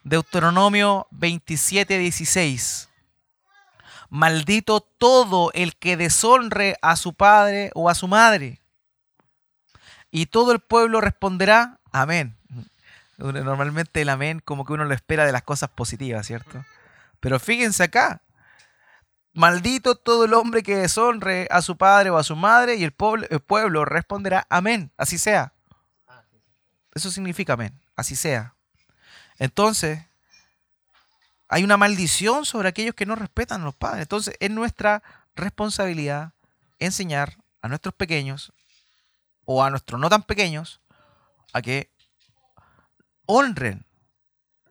Deuteronomio 0.04 1.06
27, 1.10 1.96
16. 1.96 2.89
Maldito 4.10 4.80
todo 4.80 5.50
el 5.54 5.76
que 5.76 5.96
deshonre 5.96 6.76
a 6.82 6.96
su 6.96 7.14
padre 7.14 7.70
o 7.74 7.88
a 7.88 7.94
su 7.94 8.08
madre. 8.08 8.60
Y 10.10 10.26
todo 10.26 10.52
el 10.52 10.60
pueblo 10.60 11.00
responderá, 11.00 11.78
amén. 11.92 12.36
Normalmente 13.16 14.02
el 14.02 14.08
amén 14.08 14.40
como 14.44 14.64
que 14.64 14.72
uno 14.72 14.84
lo 14.84 14.94
espera 14.94 15.24
de 15.24 15.32
las 15.32 15.42
cosas 15.42 15.70
positivas, 15.70 16.26
¿cierto? 16.26 16.64
Pero 17.20 17.38
fíjense 17.38 17.84
acá, 17.84 18.22
Maldito 19.32 19.94
todo 19.94 20.24
el 20.24 20.34
hombre 20.34 20.64
que 20.64 20.74
deshonre 20.74 21.46
a 21.50 21.62
su 21.62 21.76
padre 21.76 22.10
o 22.10 22.18
a 22.18 22.24
su 22.24 22.34
madre, 22.34 22.74
y 22.74 22.82
el 22.82 22.92
pueblo, 22.92 23.84
responderá 23.84 24.44
amén, 24.50 24.90
así 24.96 25.18
sea. 25.18 25.52
Eso 26.94 27.12
significa 27.12 27.52
amén, 27.52 27.80
así 27.94 28.16
sea. 28.16 28.56
Entonces, 29.38 30.04
hay 31.50 31.64
una 31.64 31.76
maldición 31.76 32.44
sobre 32.44 32.68
aquellos 32.68 32.94
que 32.94 33.06
no 33.06 33.16
respetan 33.16 33.62
a 33.62 33.64
los 33.64 33.74
padres. 33.74 34.02
Entonces, 34.02 34.36
es 34.38 34.50
nuestra 34.50 35.02
responsabilidad 35.34 36.32
enseñar 36.78 37.38
a 37.60 37.68
nuestros 37.68 37.92
pequeños 37.92 38.52
o 39.44 39.64
a 39.64 39.70
nuestros 39.70 40.00
no 40.00 40.08
tan 40.08 40.22
pequeños 40.22 40.80
a 41.52 41.60
que 41.60 41.90
honren 43.26 43.84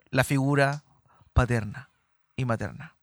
la 0.09 0.23
figura 0.23 0.85
paterna 1.33 1.89
y 2.37 2.45
materna. 2.45 2.95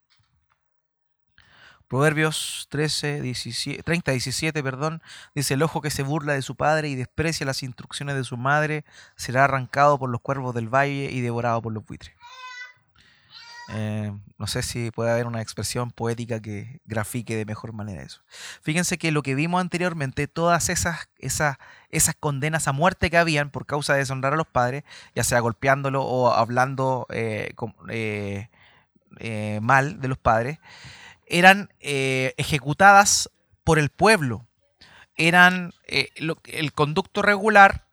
Proverbios 1.86 2.68
13, 2.70 3.20
17, 3.20 3.82
30, 3.82 4.10
17, 4.10 4.62
perdón, 4.62 5.02
dice, 5.34 5.52
el 5.52 5.62
ojo 5.62 5.82
que 5.82 5.90
se 5.90 6.02
burla 6.02 6.32
de 6.32 6.42
su 6.42 6.56
padre 6.56 6.88
y 6.88 6.94
desprecia 6.94 7.44
las 7.44 7.62
instrucciones 7.62 8.16
de 8.16 8.24
su 8.24 8.38
madre 8.38 8.86
será 9.16 9.44
arrancado 9.44 9.98
por 9.98 10.08
los 10.08 10.22
cuervos 10.22 10.54
del 10.54 10.74
valle 10.74 11.10
y 11.12 11.20
devorado 11.20 11.60
por 11.60 11.74
los 11.74 11.84
buitres. 11.84 12.16
Eh, 13.68 14.12
no 14.38 14.46
sé 14.46 14.62
si 14.62 14.90
puede 14.90 15.10
haber 15.10 15.26
una 15.26 15.42
expresión 15.42 15.90
poética 15.90 16.40
que 16.40 16.80
grafique 16.84 17.36
de 17.36 17.44
mejor 17.44 17.72
manera 17.72 18.02
eso. 18.02 18.22
Fíjense 18.62 18.96
que 18.96 19.10
lo 19.10 19.22
que 19.22 19.34
vimos 19.34 19.60
anteriormente, 19.60 20.28
todas 20.28 20.68
esas, 20.68 21.08
esas, 21.18 21.56
esas 21.90 22.14
condenas 22.14 22.68
a 22.68 22.72
muerte 22.72 23.10
que 23.10 23.18
habían 23.18 23.50
por 23.50 23.66
causa 23.66 23.94
de 23.94 24.00
deshonrar 24.00 24.34
a 24.34 24.36
los 24.36 24.46
padres, 24.46 24.84
ya 25.14 25.24
sea 25.24 25.40
golpeándolo 25.40 26.04
o 26.04 26.32
hablando 26.32 27.06
eh, 27.10 27.54
eh, 29.18 29.58
mal 29.62 30.00
de 30.00 30.08
los 30.08 30.18
padres, 30.18 30.58
eran 31.26 31.70
ejecutadas 31.80 33.30
por 33.66 33.80
el 33.80 33.90
pueblo. 33.90 34.46
Eran 35.16 35.74
eh, 35.88 36.10
el 36.44 36.72
conducto 36.72 37.20
regular 37.20 37.84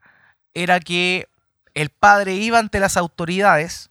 era 0.53 0.79
que 0.79 1.27
el 1.73 1.89
padre 1.89 2.35
iba 2.35 2.59
ante 2.59 2.79
las 2.79 2.95
autoridades, 2.95 3.89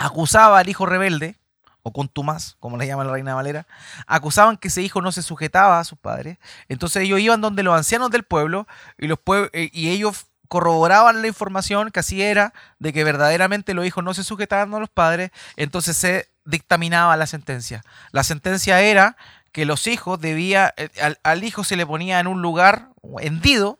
acusaba 0.00 0.58
al 0.58 0.68
hijo 0.68 0.86
rebelde, 0.86 1.36
o 1.82 1.92
contumaz, 1.92 2.56
como 2.58 2.76
le 2.78 2.86
llama 2.86 3.04
la 3.04 3.12
reina 3.12 3.34
Valera, 3.34 3.66
acusaban 4.06 4.56
que 4.56 4.68
ese 4.68 4.82
hijo 4.82 5.02
no 5.02 5.12
se 5.12 5.22
sujetaba 5.22 5.78
a 5.78 5.84
sus 5.84 5.98
padres. 5.98 6.38
Entonces 6.68 7.02
ellos 7.02 7.20
iban 7.20 7.40
donde 7.40 7.62
los 7.62 7.76
ancianos 7.76 8.10
del 8.10 8.22
pueblo 8.22 8.66
eh, 8.98 9.70
y 9.72 9.90
ellos 9.90 10.26
corroboraban 10.48 11.22
la 11.22 11.28
información 11.28 11.90
que 11.90 12.00
así 12.00 12.22
era 12.22 12.52
de 12.78 12.92
que 12.92 13.04
verdaderamente 13.04 13.74
los 13.74 13.86
hijos 13.86 14.02
no 14.02 14.14
se 14.14 14.24
sujetaban 14.24 14.74
a 14.74 14.80
los 14.80 14.88
padres. 14.88 15.30
Entonces 15.56 15.96
se 15.96 16.30
dictaminaba 16.44 17.16
la 17.16 17.26
sentencia. 17.26 17.82
La 18.10 18.24
sentencia 18.24 18.80
era 18.80 19.16
que 19.52 19.66
los 19.66 19.86
hijos 19.86 20.18
debía, 20.18 20.72
eh, 20.78 20.88
al, 21.22 21.44
hijo 21.44 21.62
se 21.62 21.76
le 21.76 21.86
ponía 21.86 22.20
en 22.20 22.26
un 22.26 22.40
lugar 22.40 22.88
hendido 23.20 23.78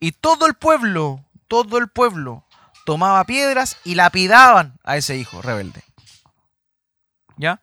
y 0.00 0.12
todo 0.12 0.46
el 0.46 0.54
pueblo, 0.54 1.24
todo 1.48 1.78
el 1.78 1.88
pueblo 1.88 2.44
tomaba 2.84 3.24
piedras 3.24 3.76
y 3.84 3.94
lapidaban 3.94 4.78
a 4.84 4.96
ese 4.96 5.16
hijo 5.16 5.42
rebelde. 5.42 5.82
¿Ya? 7.36 7.62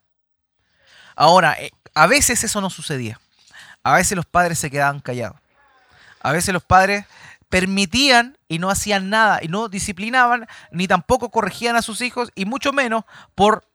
Ahora, 1.16 1.54
eh, 1.60 1.72
a 1.94 2.08
veces 2.08 2.44
eso 2.44 2.62
no 2.62 2.70
sucedía. 2.70 3.20
A 3.84 3.96
veces 3.96 4.16
los 4.16 4.26
padres 4.26 4.60
se 4.60 4.70
quedaban 4.72 5.00
callados. 5.00 5.40
A 6.22 6.32
veces 6.32 6.54
los 6.54 6.64
padres 6.64 7.06
permitían 7.50 8.38
y 8.48 8.60
no 8.60 8.70
hacían 8.70 9.10
nada 9.10 9.40
y 9.42 9.48
no 9.48 9.70
disciplinaban 9.70 10.48
ni 10.72 10.88
tampoco 10.88 11.30
corregían 11.32 11.76
a 11.76 11.82
sus 11.82 12.02
hijos 12.02 12.32
y 12.36 12.46
mucho 12.46 12.74
menos 12.74 13.06
por 13.36 13.68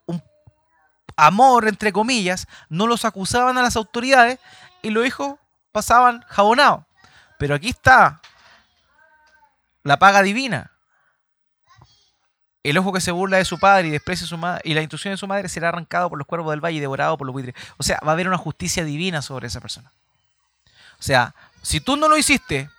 amor, 1.16 1.68
entre 1.68 1.92
comillas, 1.92 2.46
no 2.68 2.87
los 2.87 3.04
acusaban 3.04 3.59
a 3.59 3.62
las 3.62 3.76
autoridades 3.76 4.38
y 4.83 4.90
los 4.90 5.07
hijos 5.07 5.37
pasaban 5.72 6.24
jabonados. 6.28 6.85
Pero 7.38 7.54
aquí 7.54 7.70
está 7.70 8.20
la 9.83 9.98
paga 9.98 10.22
divina. 10.22 10.73
El 12.64 12.79
ojo 12.79 12.92
que 12.94 13.00
se 13.03 13.12
burla 13.12 13.37
de 13.37 13.44
su 13.44 13.59
padre 13.59 13.88
y 13.88 13.90
desprecia 13.90 14.27
su 14.27 14.38
madre 14.38 14.62
y 14.64 14.72
la 14.72 14.81
instrucción 14.81 15.12
de 15.12 15.18
su 15.18 15.27
madre 15.27 15.50
será 15.50 15.68
arrancado 15.68 16.09
por 16.09 16.18
los 16.18 16.27
cuervos 16.27 16.50
del 16.50 16.64
valle 16.64 16.79
y 16.79 16.81
devorado 16.81 17.18
por 17.18 17.27
los 17.27 17.35
buitres. 17.35 17.55
O 17.77 17.83
sea, 17.83 18.00
va 18.03 18.11
a 18.11 18.12
haber 18.14 18.27
una 18.27 18.38
justicia 18.38 18.85
divina 18.85 19.20
sobre 19.20 19.48
esa 19.48 19.61
persona. 19.61 19.92
O 20.98 21.03
sea, 21.03 21.35
si 21.61 21.81
tú 21.81 21.96
no 21.96 22.09
lo 22.09 22.16
hiciste, 22.16 22.70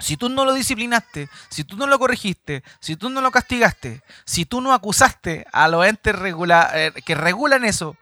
si 0.00 0.16
tú 0.16 0.28
no 0.28 0.44
lo 0.44 0.52
disciplinaste, 0.52 1.28
si 1.48 1.62
tú 1.62 1.76
no 1.76 1.86
lo 1.86 1.96
corregiste, 2.00 2.64
si 2.80 2.96
tú 2.96 3.08
no 3.08 3.20
lo 3.20 3.30
castigaste, 3.30 4.02
si 4.24 4.44
tú 4.46 4.60
no 4.60 4.74
acusaste 4.74 5.46
a 5.52 5.68
los 5.68 5.86
entes 5.86 6.16
eh, 6.74 6.92
que 7.04 7.14
regulan 7.14 7.64
eso 7.64 7.96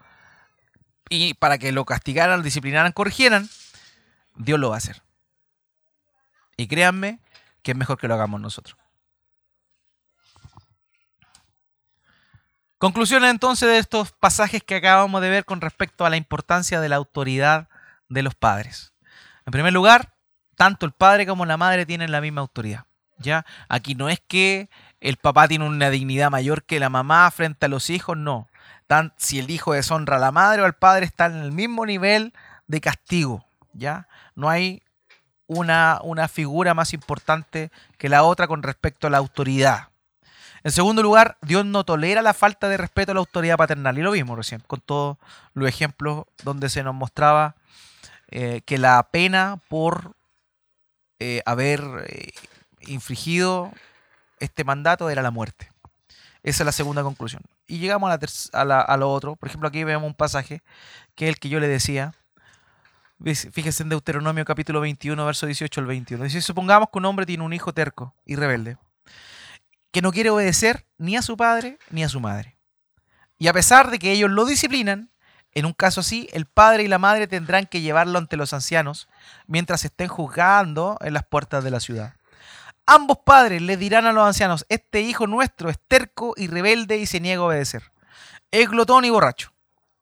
y 1.10 1.34
para 1.34 1.58
que 1.58 1.72
lo 1.72 1.84
castigaran, 1.84 2.38
lo 2.38 2.42
disciplinaran, 2.42 2.92
corrigieran, 2.92 3.50
Dios 4.34 4.58
lo 4.58 4.70
va 4.70 4.76
a 4.76 4.78
hacer. 4.78 5.02
Y 6.56 6.68
créanme 6.68 7.20
que 7.62 7.72
es 7.72 7.76
mejor 7.76 7.98
que 7.98 8.08
lo 8.08 8.14
hagamos 8.14 8.40
nosotros. 8.40 8.78
Conclusiones 12.84 13.30
entonces 13.30 13.66
de 13.66 13.78
estos 13.78 14.12
pasajes 14.12 14.62
que 14.62 14.74
acabamos 14.74 15.22
de 15.22 15.30
ver 15.30 15.46
con 15.46 15.62
respecto 15.62 16.04
a 16.04 16.10
la 16.10 16.18
importancia 16.18 16.82
de 16.82 16.90
la 16.90 16.96
autoridad 16.96 17.66
de 18.10 18.22
los 18.22 18.34
padres. 18.34 18.92
En 19.46 19.52
primer 19.52 19.72
lugar, 19.72 20.12
tanto 20.54 20.84
el 20.84 20.92
padre 20.92 21.26
como 21.26 21.46
la 21.46 21.56
madre 21.56 21.86
tienen 21.86 22.12
la 22.12 22.20
misma 22.20 22.42
autoridad. 22.42 22.84
¿ya? 23.16 23.46
Aquí 23.70 23.94
no 23.94 24.10
es 24.10 24.20
que 24.20 24.68
el 25.00 25.16
papá 25.16 25.48
tiene 25.48 25.66
una 25.66 25.88
dignidad 25.88 26.30
mayor 26.30 26.62
que 26.64 26.78
la 26.78 26.90
mamá 26.90 27.30
frente 27.30 27.64
a 27.64 27.70
los 27.70 27.88
hijos, 27.88 28.18
no. 28.18 28.48
Si 29.16 29.38
el 29.38 29.48
hijo 29.48 29.72
deshonra 29.72 30.16
a 30.16 30.20
la 30.20 30.30
madre 30.30 30.60
o 30.60 30.66
al 30.66 30.74
padre, 30.74 31.06
están 31.06 31.38
en 31.38 31.42
el 31.42 31.52
mismo 31.52 31.86
nivel 31.86 32.34
de 32.66 32.82
castigo. 32.82 33.46
¿ya? 33.72 34.08
No 34.34 34.50
hay 34.50 34.82
una, 35.46 36.00
una 36.02 36.28
figura 36.28 36.74
más 36.74 36.92
importante 36.92 37.70
que 37.96 38.10
la 38.10 38.24
otra 38.24 38.46
con 38.46 38.62
respecto 38.62 39.06
a 39.06 39.10
la 39.10 39.16
autoridad. 39.16 39.88
En 40.64 40.72
segundo 40.72 41.02
lugar, 41.02 41.36
Dios 41.42 41.66
no 41.66 41.84
tolera 41.84 42.22
la 42.22 42.32
falta 42.32 42.70
de 42.70 42.78
respeto 42.78 43.12
a 43.12 43.14
la 43.14 43.20
autoridad 43.20 43.58
paternal. 43.58 43.98
Y 43.98 44.02
lo 44.02 44.10
vimos 44.12 44.34
recién, 44.34 44.62
con 44.66 44.80
todos 44.80 45.18
los 45.52 45.68
ejemplos 45.68 46.24
donde 46.42 46.70
se 46.70 46.82
nos 46.82 46.94
mostraba 46.94 47.54
eh, 48.30 48.62
que 48.64 48.78
la 48.78 49.02
pena 49.10 49.60
por 49.68 50.16
eh, 51.18 51.42
haber 51.44 51.82
eh, 52.06 52.32
infringido 52.80 53.72
este 54.40 54.64
mandato 54.64 55.10
era 55.10 55.20
la 55.20 55.30
muerte. 55.30 55.70
Esa 56.42 56.62
es 56.62 56.66
la 56.66 56.72
segunda 56.72 57.02
conclusión. 57.02 57.42
Y 57.66 57.78
llegamos 57.78 58.10
a, 58.10 58.60
a, 58.60 58.96
lo 58.96 59.12
otro. 59.12 59.36
Por 59.36 59.50
ejemplo, 59.50 59.68
aquí 59.68 59.84
vemos 59.84 60.06
un 60.06 60.14
pasaje 60.14 60.62
que 61.14 61.26
es 61.26 61.28
el 61.28 61.38
que 61.38 61.50
yo 61.50 61.60
le 61.60 61.68
decía. 61.68 62.14
Fíjense 63.22 63.82
en 63.82 63.90
Deuteronomio 63.90 64.46
capítulo 64.46 64.80
21, 64.80 65.26
verso 65.26 65.44
18 65.44 65.80
al 65.82 65.86
21. 65.86 66.24
Dice, 66.24 66.40
supongamos 66.40 66.88
que 66.90 66.98
un 66.98 67.04
hombre 67.04 67.26
tiene 67.26 67.44
un 67.44 67.52
hijo 67.52 67.74
terco 67.74 68.14
y 68.24 68.36
rebelde 68.36 68.78
que 69.94 70.02
no 70.02 70.10
quiere 70.10 70.30
obedecer 70.30 70.88
ni 70.98 71.16
a 71.16 71.22
su 71.22 71.36
padre 71.36 71.78
ni 71.88 72.02
a 72.02 72.08
su 72.08 72.18
madre. 72.18 72.58
Y 73.38 73.46
a 73.46 73.52
pesar 73.52 73.92
de 73.92 74.00
que 74.00 74.10
ellos 74.10 74.28
lo 74.28 74.44
disciplinan, 74.44 75.12
en 75.52 75.66
un 75.66 75.72
caso 75.72 76.00
así, 76.00 76.28
el 76.32 76.46
padre 76.46 76.82
y 76.82 76.88
la 76.88 76.98
madre 76.98 77.28
tendrán 77.28 77.66
que 77.66 77.80
llevarlo 77.80 78.18
ante 78.18 78.36
los 78.36 78.52
ancianos 78.52 79.06
mientras 79.46 79.84
estén 79.84 80.08
juzgando 80.08 80.98
en 81.00 81.14
las 81.14 81.22
puertas 81.24 81.62
de 81.62 81.70
la 81.70 81.78
ciudad. 81.78 82.16
Ambos 82.86 83.18
padres 83.24 83.62
le 83.62 83.76
dirán 83.76 84.04
a 84.06 84.12
los 84.12 84.26
ancianos, 84.26 84.66
este 84.68 85.00
hijo 85.00 85.28
nuestro 85.28 85.70
es 85.70 85.78
terco 85.86 86.34
y 86.36 86.48
rebelde 86.48 86.98
y 86.98 87.06
se 87.06 87.20
niega 87.20 87.42
a 87.42 87.46
obedecer. 87.46 87.92
Es 88.50 88.68
glotón 88.68 89.04
y 89.04 89.10
borracho. 89.10 89.52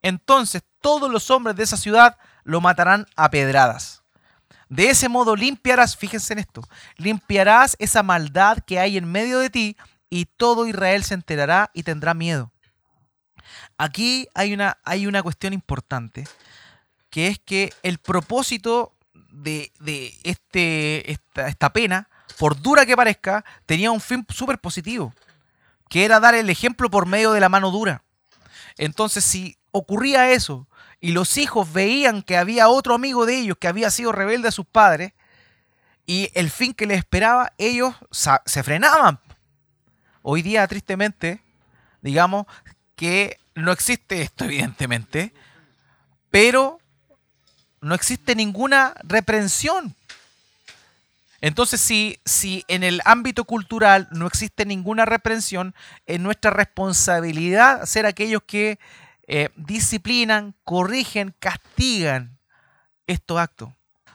Entonces 0.00 0.62
todos 0.80 1.10
los 1.10 1.30
hombres 1.30 1.54
de 1.54 1.64
esa 1.64 1.76
ciudad 1.76 2.16
lo 2.44 2.62
matarán 2.62 3.06
a 3.14 3.30
pedradas. 3.30 4.01
De 4.72 4.88
ese 4.88 5.10
modo 5.10 5.36
limpiarás, 5.36 5.98
fíjense 5.98 6.32
en 6.32 6.38
esto, 6.38 6.66
limpiarás 6.96 7.76
esa 7.78 8.02
maldad 8.02 8.56
que 8.66 8.80
hay 8.80 8.96
en 8.96 9.04
medio 9.04 9.38
de 9.38 9.50
ti 9.50 9.76
y 10.08 10.24
todo 10.24 10.66
Israel 10.66 11.04
se 11.04 11.12
enterará 11.12 11.70
y 11.74 11.82
tendrá 11.82 12.14
miedo. 12.14 12.50
Aquí 13.76 14.28
hay 14.32 14.54
una, 14.54 14.78
hay 14.82 15.06
una 15.06 15.22
cuestión 15.22 15.52
importante, 15.52 16.26
que 17.10 17.26
es 17.26 17.38
que 17.38 17.74
el 17.82 17.98
propósito 17.98 18.94
de, 19.30 19.70
este, 20.24 21.12
esta, 21.12 21.48
esta 21.48 21.70
pena, 21.74 22.08
por 22.38 22.58
dura 22.58 22.86
que 22.86 22.96
parezca, 22.96 23.44
tenía 23.66 23.90
un 23.90 24.00
fin 24.00 24.24
súper 24.30 24.58
positivo, 24.58 25.12
que 25.90 26.06
era 26.06 26.18
dar 26.18 26.34
el 26.34 26.48
ejemplo 26.48 26.90
por 26.90 27.04
medio 27.04 27.32
de 27.32 27.40
la 27.40 27.50
mano 27.50 27.70
dura. 27.70 28.04
Entonces, 28.78 29.22
si 29.22 29.58
ocurría 29.70 30.30
eso, 30.30 30.66
y 31.02 31.10
los 31.10 31.36
hijos 31.36 31.72
veían 31.72 32.22
que 32.22 32.36
había 32.36 32.68
otro 32.68 32.94
amigo 32.94 33.26
de 33.26 33.36
ellos 33.36 33.58
que 33.58 33.66
había 33.66 33.90
sido 33.90 34.12
rebelde 34.12 34.48
a 34.48 34.52
sus 34.52 34.64
padres 34.64 35.12
y 36.06 36.30
el 36.34 36.48
fin 36.48 36.72
que 36.72 36.86
les 36.86 36.98
esperaba, 36.98 37.52
ellos 37.58 37.94
se 38.12 38.62
frenaban. 38.62 39.18
Hoy 40.22 40.42
día, 40.42 40.64
tristemente, 40.68 41.42
digamos 42.02 42.46
que 42.94 43.40
no 43.56 43.72
existe 43.72 44.22
esto, 44.22 44.44
evidentemente, 44.44 45.34
pero 46.30 46.78
no 47.80 47.96
existe 47.96 48.36
ninguna 48.36 48.94
reprensión. 49.02 49.96
Entonces, 51.40 51.80
si, 51.80 52.20
si 52.24 52.64
en 52.68 52.84
el 52.84 53.02
ámbito 53.04 53.44
cultural 53.44 54.06
no 54.12 54.28
existe 54.28 54.64
ninguna 54.64 55.04
reprensión, 55.04 55.74
es 56.06 56.20
nuestra 56.20 56.52
responsabilidad 56.52 57.86
ser 57.86 58.06
aquellos 58.06 58.44
que 58.46 58.78
eh, 59.26 59.50
disciplinan, 59.56 60.54
corrigen, 60.64 61.34
castigan 61.38 62.38
estos 63.06 63.38
actos. 63.38 63.70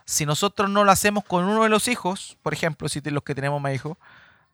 Si 0.06 0.26
nosotros 0.26 0.70
no 0.70 0.84
lo 0.84 0.91
hacemos 0.91 1.24
con 1.24 1.43
uno 1.46 1.63
de 1.63 1.70
los 1.70 1.88
hijos, 1.88 2.38
por 2.41 2.54
ejemplo, 2.54 2.88
si 2.89 3.02
los 3.02 3.24
que 3.24 3.36
tenemos 3.36 3.62
más 3.62 3.74
hijos, 3.74 3.98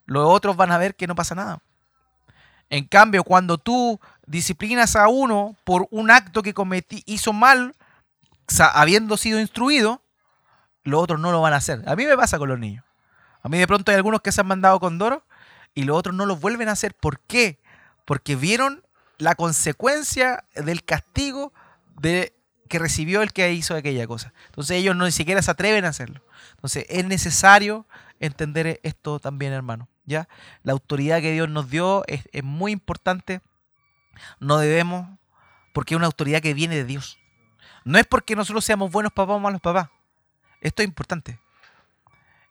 los 0.06 0.28
otros 0.28 0.56
van 0.56 0.72
a 0.72 0.78
ver 0.78 0.96
que 0.96 1.08
no 1.08 1.16
pasa 1.16 1.36
nada. 1.36 1.62
En 2.70 2.86
cambio, 2.86 3.24
cuando 3.24 3.58
tú 3.58 4.00
disciplinas 4.26 4.96
a 4.96 5.08
uno 5.08 5.56
por 5.64 5.88
un 5.92 6.10
acto 6.10 6.42
que 6.42 6.54
cometí, 6.54 7.04
hizo 7.06 7.34
mal, 7.34 7.76
habiendo 8.74 9.18
sido 9.18 9.40
instruido, 9.40 10.02
los 10.84 11.02
otros 11.02 11.20
no 11.20 11.32
lo 11.32 11.42
van 11.42 11.54
a 11.54 11.58
hacer. 11.58 11.84
A 11.88 11.96
mí 11.96 12.06
me 12.06 12.18
pasa 12.18 12.38
con 12.38 12.50
los 12.50 12.60
niños. 12.60 12.84
A 13.42 13.50
mí 13.50 13.58
de 13.58 13.68
pronto 13.68 13.92
hay 13.92 13.98
algunos 13.98 14.22
que 14.22 14.32
se 14.32 14.42
han 14.42 14.48
mandado 14.48 14.80
con 14.80 14.98
Doro 14.98 15.26
y 15.76 15.84
los 15.84 15.98
otros 15.98 16.16
no 16.16 16.26
lo 16.26 16.36
vuelven 16.36 16.70
a 16.70 16.74
hacer. 16.74 16.96
¿Por 16.96 17.20
qué? 17.20 17.62
Porque 18.06 18.36
vieron 18.36 18.84
la 19.18 19.36
consecuencia 19.36 20.46
del 20.56 20.84
castigo 20.84 21.54
de 22.00 22.34
que 22.68 22.80
recibió 22.80 23.22
el 23.22 23.34
que 23.34 23.54
hizo 23.54 23.76
aquella 23.76 24.08
cosa. 24.08 24.34
Entonces 24.48 24.78
ellos 24.78 24.96
no 24.96 25.06
ni 25.06 25.12
siquiera 25.12 25.42
se 25.42 25.52
atreven 25.52 25.86
a 25.86 25.90
hacerlo. 25.90 26.24
Entonces 26.56 26.86
es 26.90 27.06
necesario 27.06 27.86
entender 28.20 28.80
esto 28.84 29.20
también, 29.20 29.54
hermano. 29.54 29.88
¿ya? 30.06 30.28
La 30.64 30.74
autoridad 30.74 31.22
que 31.22 31.32
Dios 31.32 31.50
nos 31.50 31.70
dio 31.70 32.04
es, 32.08 32.26
muy 32.44 32.72
importante. 32.72 33.42
No 34.40 34.58
debemos, 34.58 35.08
porque 35.74 35.94
es 35.94 35.98
una 35.98 36.08
autoridad 36.08 36.42
que 36.42 36.54
viene 36.54 36.76
de 36.76 36.86
Dios. 36.86 37.20
No 37.84 37.98
es 38.00 38.06
porque 38.06 38.36
nosotros 38.36 38.64
seamos 38.64 38.92
buenos 38.92 39.12
papás 39.12 39.36
o 39.36 39.40
malos 39.40 39.62
papás. 39.62 39.90
Esto 40.62 40.82
es 40.82 40.88
importante. 40.88 41.40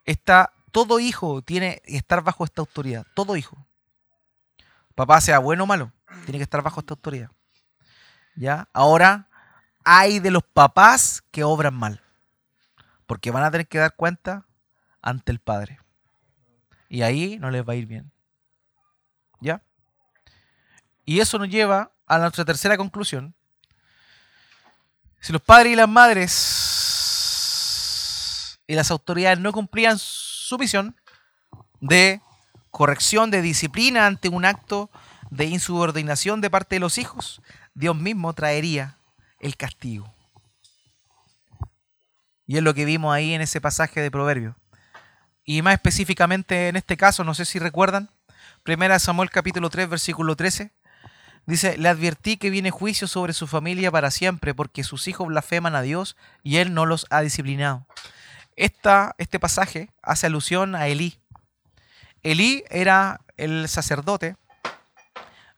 Está, 0.05 0.53
todo 0.71 1.01
hijo 1.01 1.43
tiene 1.43 1.81
que 1.85 1.97
estar 1.97 2.23
bajo 2.23 2.45
esta 2.45 2.61
autoridad. 2.61 3.07
Todo 3.15 3.37
hijo. 3.37 3.57
Papá 4.95 5.21
sea 5.21 5.39
bueno 5.39 5.65
o 5.65 5.67
malo 5.67 5.93
tiene 6.25 6.39
que 6.39 6.45
estar 6.45 6.63
bajo 6.63 6.81
esta 6.81 6.95
autoridad. 6.95 7.31
¿Ya? 8.35 8.69
Ahora, 8.73 9.29
hay 9.85 10.21
de 10.21 10.31
los 10.31 10.43
papás 10.43 11.23
que 11.31 11.45
obran 11.45 11.75
mal. 11.75 12.01
Porque 13.07 13.31
van 13.31 13.45
a 13.45 13.51
tener 13.51 13.67
que 13.69 13.79
dar 13.79 13.95
cuenta 13.95 14.47
ante 15.01 15.33
el 15.33 15.39
Padre. 15.39 15.81
Y 16.89 17.03
ahí 17.03 17.39
no 17.39 17.51
les 17.51 17.67
va 17.67 17.73
a 17.75 17.77
ir 17.77 17.87
bien. 17.87 18.13
¿Ya? 19.41 19.63
Y 21.05 21.21
eso 21.21 21.39
nos 21.39 21.49
lleva 21.49 21.93
a 22.07 22.19
nuestra 22.19 22.45
tercera 22.45 22.77
conclusión. 22.77 23.35
Si 25.21 25.33
los 25.33 25.41
padres 25.43 25.73
y 25.73 25.77
las 25.77 25.89
madres 25.89 26.59
y 28.67 28.75
las 28.75 28.91
autoridades 28.91 29.39
no 29.39 29.53
cumplían 29.53 29.97
su 29.99 30.59
misión 30.59 30.97
de 31.81 32.21
corrección, 32.71 33.31
de 33.31 33.41
disciplina 33.41 34.07
ante 34.07 34.29
un 34.29 34.45
acto 34.45 34.91
de 35.33 35.47
insubordinación 35.47 36.43
de 36.43 36.51
parte 36.51 36.77
de 36.77 36.81
los 36.81 36.99
hijos, 36.99 37.41
Dios 37.73 37.97
mismo 37.97 38.35
traería 38.35 38.99
el 39.41 39.57
castigo. 39.57 40.13
Y 42.47 42.59
es 42.59 42.63
lo 42.63 42.75
que 42.75 42.85
vimos 42.85 43.15
ahí 43.15 43.33
en 43.33 43.41
ese 43.41 43.59
pasaje 43.59 44.03
de 44.03 44.11
Proverbios. 44.11 44.55
Y 45.43 45.63
más 45.63 45.73
específicamente 45.73 46.69
en 46.69 46.77
este 46.77 46.99
caso, 46.99 47.25
no 47.25 47.33
sé 47.33 47.47
si 47.47 47.59
recuerdan, 47.59 48.11
1 48.67 48.99
Samuel 48.99 49.31
capítulo 49.31 49.71
3, 49.71 49.89
versículo 49.89 50.37
13, 50.37 50.71
dice, 51.47 51.79
le 51.79 51.89
advertí 51.89 52.37
que 52.37 52.51
viene 52.51 52.71
juicio 52.71 53.09
sobre 53.09 53.33
su 53.33 53.47
familia 53.47 53.91
para 53.91 54.11
siempre, 54.11 54.53
porque 54.53 54.85
sus 54.85 55.09
hijos 55.09 55.29
blasfeman 55.29 55.75
a 55.75 55.81
Dios 55.81 56.15
y 56.43 56.59
él 56.59 56.75
no 56.75 56.85
los 56.85 57.07
ha 57.09 57.23
disciplinado. 57.23 57.87
Esta, 58.55 59.15
este 59.17 59.41
pasaje 59.41 59.89
hace 60.03 60.27
alusión 60.27 60.75
a 60.75 60.89
Elí. 60.89 61.19
Elí 62.23 62.65
era 62.69 63.23
el 63.39 63.67
sacerdote 63.67 64.37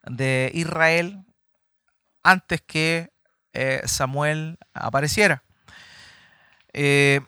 de 0.06 0.50
Israel 0.54 1.24
antes 2.22 2.60
que 2.62 3.12
eh, 3.52 3.82
Samuel 3.86 4.58
apareciera. 4.72 5.44
Eh, 6.72 7.20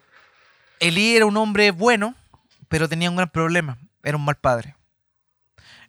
Elí 0.80 1.16
era 1.16 1.26
un 1.26 1.36
hombre 1.36 1.70
bueno, 1.70 2.14
pero 2.68 2.88
tenía 2.88 3.10
un 3.10 3.16
gran 3.16 3.30
problema, 3.30 3.78
era 4.02 4.16
un 4.16 4.24
mal 4.24 4.36
padre. 4.36 4.76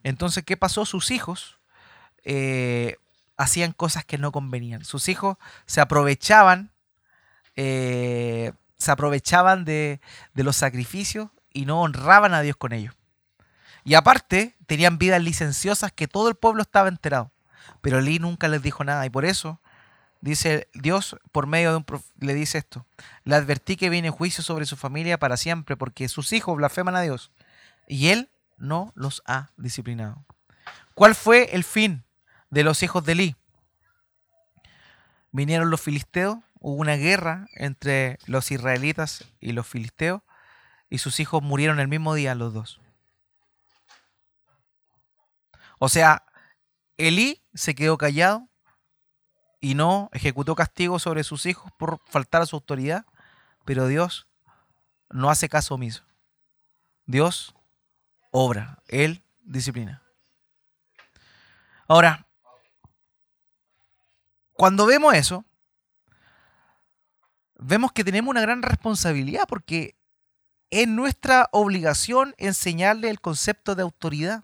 Entonces, 0.04 0.43
¿qué 0.43 0.56
pasó? 0.56 0.86
Sus 0.86 1.12
hijos 1.12 1.60
eh, 2.23 2.97
hacían 3.36 3.73
cosas 3.73 4.06
que 4.06 4.17
no 4.17 4.32
convenían. 4.32 4.86
Sus 4.86 5.10
hijos 5.10 5.38
se 5.65 5.82
aprovechaban, 5.82 6.71
se 7.56 8.54
aprovechaban 8.86 9.65
de 9.65 10.00
los 10.36 10.56
sacrificios 10.56 11.30
y 11.52 11.65
no 11.65 11.82
honraban 11.82 12.34
a 12.36 12.41
Dios 12.41 12.56
con 12.56 12.71
ellos. 12.73 12.96
Y 13.88 13.93
aparte, 13.93 14.58
tenían 14.65 14.97
vidas 14.97 15.23
licenciosas 15.23 15.93
que 15.93 16.10
todo 16.10 16.28
el 16.28 16.36
pueblo 16.36 16.62
estaba 16.62 16.89
enterado. 16.89 17.32
Pero 17.80 18.00
Elí 18.00 18.19
nunca 18.19 18.50
les 18.50 18.62
dijo 18.62 18.84
nada 18.84 19.06
y 19.06 19.10
por 19.10 19.23
eso 19.23 19.62
dice 20.19 20.67
Dios 20.73 21.15
por 21.32 21.47
medio 21.47 21.71
de 21.71 21.78
un 21.78 21.86
le 22.19 22.34
dice 22.34 22.58
esto. 22.58 22.86
Le 23.23 23.36
advertí 23.36 23.78
que 23.78 23.89
viene 23.89 24.10
juicio 24.10 24.43
sobre 24.43 24.65
su 24.65 24.76
familia 24.76 25.17
para 25.17 25.38
siempre 25.38 25.78
porque 25.78 26.10
sus 26.10 26.34
hijos 26.34 26.58
blasfeman 26.58 26.97
a 26.97 27.02
Dios 27.02 27.32
y 27.88 28.10
él 28.10 28.30
no 28.58 28.91
los 28.93 29.23
ha 29.26 29.52
disciplinado. 29.56 30.26
¿Cuál 30.93 31.15
fue 31.15 31.56
el 31.56 31.63
fin 31.63 32.04
de 32.50 32.65
los 32.65 32.84
hijos 32.84 33.06
de 33.06 33.13
Elí? 33.13 33.36
Vinieron 35.32 35.69
los 35.69 35.80
filisteos, 35.80 36.39
hubo 36.60 36.76
una 36.76 36.97
guerra 36.97 37.47
entre 37.56 38.19
los 38.26 38.52
israelitas 38.52 39.23
y 39.39 39.54
los 39.54 39.65
filisteos 39.65 40.23
y 40.89 40.97
sus 40.97 41.21
hijos 41.21 41.41
murieron 41.41 41.80
el 41.80 41.88
mismo 41.88 42.15
día 42.15 42.36
los 42.36 42.54
dos. 42.54 42.82
O 45.79 45.89
sea, 45.89 46.23
Elí 46.97 47.43
se 47.53 47.75
quedó 47.75 47.97
callado 47.97 48.47
y 49.59 49.75
no 49.75 50.09
ejecutó 50.13 50.55
castigo 50.55 50.99
sobre 50.99 51.23
sus 51.23 51.45
hijos 51.45 51.71
por 51.77 51.99
faltar 52.05 52.41
a 52.41 52.45
su 52.45 52.55
autoridad, 52.55 53.05
pero 53.65 53.87
Dios 53.87 54.27
no 55.09 55.29
hace 55.29 55.49
caso 55.49 55.75
omiso. 55.75 56.03
Dios 57.05 57.55
obra, 58.31 58.81
Él 58.87 59.23
disciplina. 59.41 60.03
Ahora, 61.87 62.27
cuando 64.53 64.85
vemos 64.85 65.13
eso, 65.13 65.45
vemos 67.59 67.91
que 67.91 68.03
tenemos 68.03 68.29
una 68.29 68.41
gran 68.41 68.61
responsabilidad 68.61 69.45
porque 69.47 69.95
es 70.69 70.87
nuestra 70.87 71.47
obligación 71.51 72.35
enseñarle 72.37 73.09
el 73.09 73.21
concepto 73.21 73.75
de 73.75 73.83
autoridad. 73.83 74.43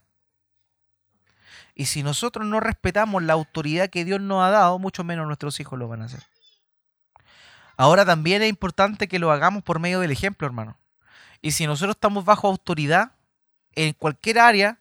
Y 1.76 1.86
si 1.86 2.04
nosotros 2.04 2.46
no 2.46 2.60
respetamos 2.60 3.24
la 3.24 3.34
autoridad 3.34 3.90
que 3.90 4.06
Dios 4.06 4.22
nos 4.22 4.44
ha 4.44 4.50
dado, 4.52 4.78
mucho 4.80 5.04
menos 5.04 5.26
nuestros 5.26 5.60
hijos 5.60 5.80
lo 5.80 5.88
van 5.88 6.04
a 6.04 6.06
hacer. 6.06 6.24
Ahora 7.78 8.06
también 8.06 8.42
es 8.44 8.50
importante 8.50 9.08
que 9.08 9.20
lo 9.20 9.32
hagamos 9.32 9.64
por 9.64 9.80
medio 9.80 10.00
del 10.00 10.12
ejemplo, 10.12 10.46
hermano. 10.46 10.78
Y 11.42 11.52
si 11.52 11.66
nosotros 11.66 11.96
estamos 11.96 12.24
bajo 12.26 12.48
autoridad 12.48 13.14
en 13.74 13.94
cualquier 13.94 14.40
área, 14.40 14.80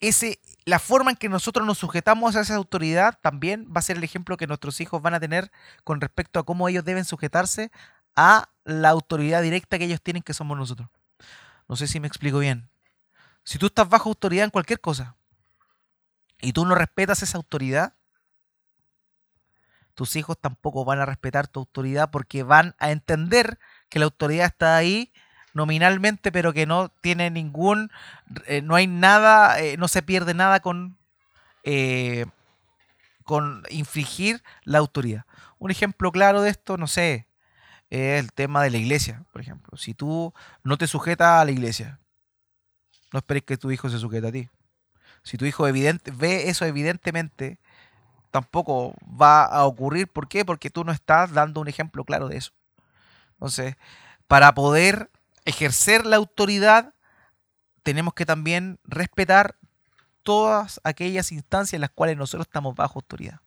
ese, 0.00 0.40
la 0.64 0.78
forma 0.78 1.12
en 1.12 1.16
que 1.16 1.28
nosotros 1.28 1.66
nos 1.66 1.78
sujetamos 1.78 2.36
a 2.36 2.40
esa 2.40 2.56
autoridad 2.56 3.18
también 3.22 3.66
va 3.74 3.78
a 3.78 3.82
ser 3.82 3.96
el 3.96 4.04
ejemplo 4.04 4.36
que 4.36 4.46
nuestros 4.46 4.80
hijos 4.80 5.00
van 5.00 5.14
a 5.14 5.20
tener 5.20 5.50
con 5.84 6.00
respecto 6.00 6.38
a 6.38 6.44
cómo 6.44 6.68
ellos 6.68 6.84
deben 6.84 7.04
sujetarse 7.04 7.70
a 8.14 8.48
la 8.64 8.90
autoridad 8.90 9.42
directa 9.42 9.78
que 9.78 9.84
ellos 9.84 10.02
tienen, 10.02 10.22
que 10.22 10.34
somos 10.34 10.58
nosotros. 10.58 10.88
No 11.68 11.76
sé 11.76 11.86
si 11.86 12.00
me 12.00 12.08
explico 12.08 12.38
bien. 12.38 12.68
Si 13.44 13.58
tú 13.58 13.66
estás 13.66 13.88
bajo 13.88 14.10
autoridad 14.10 14.44
en 14.44 14.50
cualquier 14.50 14.80
cosa, 14.80 15.16
y 16.42 16.52
tú 16.52 16.66
no 16.66 16.74
respetas 16.74 17.22
esa 17.22 17.38
autoridad, 17.38 17.94
tus 19.94 20.16
hijos 20.16 20.36
tampoco 20.38 20.84
van 20.84 20.98
a 20.98 21.06
respetar 21.06 21.46
tu 21.46 21.60
autoridad 21.60 22.10
porque 22.10 22.42
van 22.42 22.74
a 22.78 22.90
entender 22.90 23.58
que 23.88 23.98
la 23.98 24.06
autoridad 24.06 24.46
está 24.46 24.76
ahí 24.76 25.12
nominalmente, 25.54 26.32
pero 26.32 26.52
que 26.52 26.66
no 26.66 26.88
tiene 26.88 27.30
ningún, 27.30 27.90
eh, 28.46 28.60
no 28.62 28.74
hay 28.74 28.86
nada, 28.86 29.60
eh, 29.60 29.76
no 29.76 29.86
se 29.86 30.02
pierde 30.02 30.34
nada 30.34 30.60
con, 30.60 30.98
eh, 31.62 32.26
con 33.24 33.62
infringir 33.70 34.42
la 34.64 34.78
autoridad. 34.78 35.24
Un 35.58 35.70
ejemplo 35.70 36.10
claro 36.10 36.42
de 36.42 36.50
esto, 36.50 36.76
no 36.76 36.88
sé, 36.88 37.28
es 37.90 38.18
el 38.18 38.32
tema 38.32 38.62
de 38.62 38.70
la 38.70 38.78
iglesia, 38.78 39.24
por 39.32 39.42
ejemplo. 39.42 39.76
Si 39.76 39.94
tú 39.94 40.32
no 40.64 40.78
te 40.78 40.86
sujetas 40.86 41.40
a 41.40 41.44
la 41.44 41.50
iglesia, 41.50 42.00
no 43.12 43.18
esperes 43.18 43.44
que 43.44 43.58
tu 43.58 43.70
hijo 43.70 43.88
se 43.90 43.98
sujete 43.98 44.26
a 44.26 44.32
ti. 44.32 44.48
Si 45.22 45.36
tu 45.36 45.44
hijo 45.44 45.64
ve 45.64 46.48
eso 46.48 46.64
evidentemente, 46.64 47.58
tampoco 48.30 48.94
va 49.04 49.44
a 49.44 49.64
ocurrir. 49.64 50.08
¿Por 50.08 50.28
qué? 50.28 50.44
Porque 50.44 50.70
tú 50.70 50.84
no 50.84 50.92
estás 50.92 51.32
dando 51.32 51.60
un 51.60 51.68
ejemplo 51.68 52.04
claro 52.04 52.28
de 52.28 52.38
eso. 52.38 52.52
Entonces, 53.34 53.76
para 54.26 54.54
poder 54.54 55.10
ejercer 55.44 56.06
la 56.06 56.16
autoridad, 56.16 56.94
tenemos 57.82 58.14
que 58.14 58.26
también 58.26 58.78
respetar 58.84 59.56
todas 60.22 60.80
aquellas 60.84 61.32
instancias 61.32 61.74
en 61.74 61.80
las 61.80 61.90
cuales 61.90 62.16
nosotros 62.16 62.46
estamos 62.46 62.74
bajo 62.74 62.98
autoridad. 62.98 63.40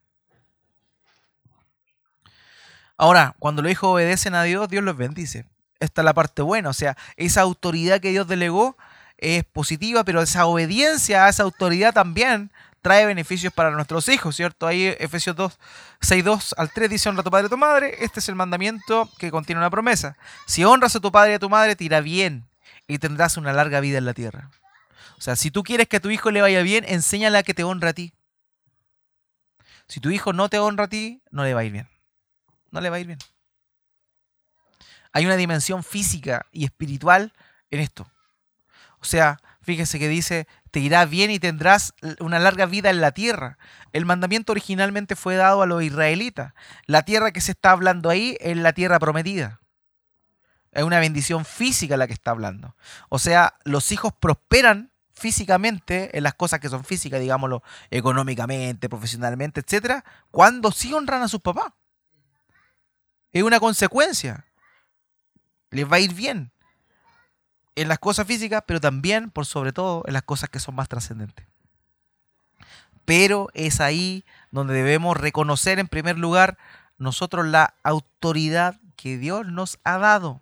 Ahora, 2.98 3.36
cuando 3.40 3.62
los 3.62 3.72
hijos 3.72 3.90
obedecen 3.90 4.36
a 4.36 4.44
Dios, 4.44 4.70
Dios 4.70 4.84
los 4.84 4.96
bendice. 4.96 5.46
Esta 5.80 6.02
es 6.02 6.06
la 6.06 6.14
parte 6.14 6.42
buena, 6.42 6.70
o 6.70 6.74
sea, 6.74 6.96
esa 7.18 7.42
autoridad 7.42 8.00
que 8.00 8.12
Dios 8.12 8.28
delegó 8.28 8.78
es 9.18 9.44
positiva, 9.44 10.04
pero 10.04 10.22
esa 10.22 10.46
obediencia 10.46 11.26
a 11.26 11.30
esa 11.30 11.44
autoridad 11.44 11.94
también 11.94 12.52
trae 12.82 13.06
beneficios 13.06 13.52
para 13.52 13.72
nuestros 13.72 14.08
hijos, 14.10 14.36
¿cierto? 14.36 14.68
Ahí 14.68 14.96
Efesios 15.00 15.36
2, 15.36 15.58
6, 16.02 16.24
2 16.24 16.56
al 16.58 16.72
3 16.72 16.90
dice 16.90 17.10
honra 17.10 17.22
a 17.22 17.24
tu 17.24 17.32
padre 17.32 17.46
y 17.46 17.48
a 17.48 17.50
tu 17.50 17.58
madre. 17.58 17.96
Este 18.02 18.20
es 18.20 18.30
el 18.30 18.36
mandamiento 18.36 19.10
que 19.18 19.32
contiene 19.32 19.60
una 19.60 19.72
promesa. 19.72 20.18
Si 20.46 20.64
honras 20.64 20.96
a 20.96 21.00
tu 21.00 21.12
padre 21.12 21.32
y 21.32 21.36
a 21.36 21.40
tu 21.40 21.50
madre, 21.50 21.76
te 21.76 21.84
irá 21.84 22.02
bien 22.02 22.48
y 22.88 23.00
tendrás 23.00 23.38
una 23.38 23.54
larga 23.54 23.80
vida 23.80 23.98
en 23.98 24.06
la 24.06 24.14
tierra. 24.14 24.52
O 25.18 25.22
sea, 25.22 25.36
si 25.36 25.50
tú 25.50 25.64
quieres 25.64 25.88
que 25.88 25.98
a 25.98 26.00
tu 26.00 26.12
hijo 26.12 26.30
le 26.30 26.42
vaya 26.42 26.62
bien, 26.62 26.86
enséñale 26.88 27.40
a 27.40 27.44
que 27.44 27.56
te 27.56 27.64
honra 27.64 27.90
a 27.90 27.94
ti. 27.94 28.14
Si 29.88 30.00
tu 30.00 30.12
hijo 30.12 30.34
no 30.34 30.50
te 30.50 30.60
honra 30.60 30.86
a 30.86 30.88
ti, 30.88 31.24
no 31.32 31.44
le 31.44 31.54
va 31.54 31.62
a 31.62 31.64
ir 31.64 31.72
bien. 31.72 31.90
No 32.72 32.82
le 32.82 32.90
va 32.92 32.98
a 32.98 33.00
ir 33.00 33.08
bien. 33.08 33.20
Hay 35.12 35.26
una 35.26 35.38
dimensión 35.38 35.84
física 35.84 36.46
y 36.52 36.66
espiritual 36.66 37.34
en 37.72 37.80
esto. 37.80 38.06
O 39.06 39.08
sea, 39.08 39.40
fíjese 39.62 40.00
que 40.00 40.10
dice, 40.10 40.48
te 40.72 40.80
irá 40.80 41.06
bien 41.06 41.30
y 41.30 41.38
tendrás 41.38 41.94
una 42.20 42.40
larga 42.40 42.66
vida 42.66 42.90
en 42.90 43.02
la 43.02 43.12
tierra. 43.12 43.60
El 43.94 44.04
mandamiento 44.04 44.52
originalmente 44.52 45.16
fue 45.16 45.36
dado 45.36 45.62
a 45.62 45.68
los 45.68 45.84
israelitas. 45.84 46.54
La 46.88 47.04
tierra 47.04 47.32
que 47.32 47.40
se 47.40 47.52
está 47.52 47.70
hablando 47.70 48.10
ahí 48.10 48.36
es 48.40 48.58
la 48.58 48.74
tierra 48.74 48.98
prometida. 48.98 49.62
Es 50.72 50.82
una 50.82 51.00
bendición 51.00 51.46
física 51.46 51.98
la 51.98 52.08
que 52.08 52.14
está 52.14 52.32
hablando. 52.32 52.76
O 53.10 53.20
sea, 53.20 53.60
los 53.64 53.92
hijos 53.92 54.12
prosperan 54.20 54.92
físicamente 55.14 56.18
en 56.18 56.24
las 56.24 56.34
cosas 56.34 56.60
que 56.60 56.70
son 56.70 56.84
físicas, 56.84 57.22
digámoslo, 57.22 57.62
económicamente, 57.92 58.90
profesionalmente, 58.90 59.60
etcétera, 59.60 60.04
cuando 60.32 60.72
sí 60.72 60.92
honran 60.96 61.22
a 61.22 61.28
sus 61.28 61.42
papás. 61.42 61.74
Es 63.32 63.44
una 63.44 63.60
consecuencia. 63.60 64.48
Les 65.70 65.86
va 65.86 65.98
a 65.98 66.00
ir 66.00 66.16
bien 66.16 66.55
en 67.76 67.88
las 67.88 68.00
cosas 68.00 68.26
físicas, 68.26 68.64
pero 68.66 68.80
también, 68.80 69.30
por 69.30 69.46
sobre 69.46 69.74
todo, 69.74 70.04
en 70.08 70.14
las 70.14 70.24
cosas 70.24 70.50
que 70.50 70.60
son 70.60 70.76
más 70.76 70.90
trascendentes. 70.90 71.46
Pero 73.04 73.50
es 73.54 73.82
ahí 73.82 74.26
donde 74.52 74.74
debemos 74.74 75.18
reconocer 75.18 75.80
en 75.80 75.88
primer 75.88 76.18
lugar 76.18 76.58
nosotros 76.98 77.46
la 77.46 77.76
autoridad 77.84 78.80
que 78.96 79.18
Dios 79.18 79.46
nos 79.46 79.78
ha 79.84 79.98
dado 79.98 80.42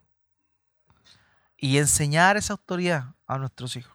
y 1.58 1.78
enseñar 1.78 2.38
esa 2.38 2.54
autoridad 2.54 3.16
a 3.28 3.38
nuestros 3.38 3.76
hijos. 3.76 3.94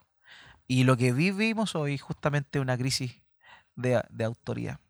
Y 0.67 0.85
lo 0.85 0.97
que 0.97 1.13
vivimos 1.13 1.75
hoy 1.75 1.97
justamente 1.97 2.61
una 2.61 2.77
crisis 2.77 3.23
de, 3.75 4.03
de 4.11 4.25
autoridad. 4.25 4.81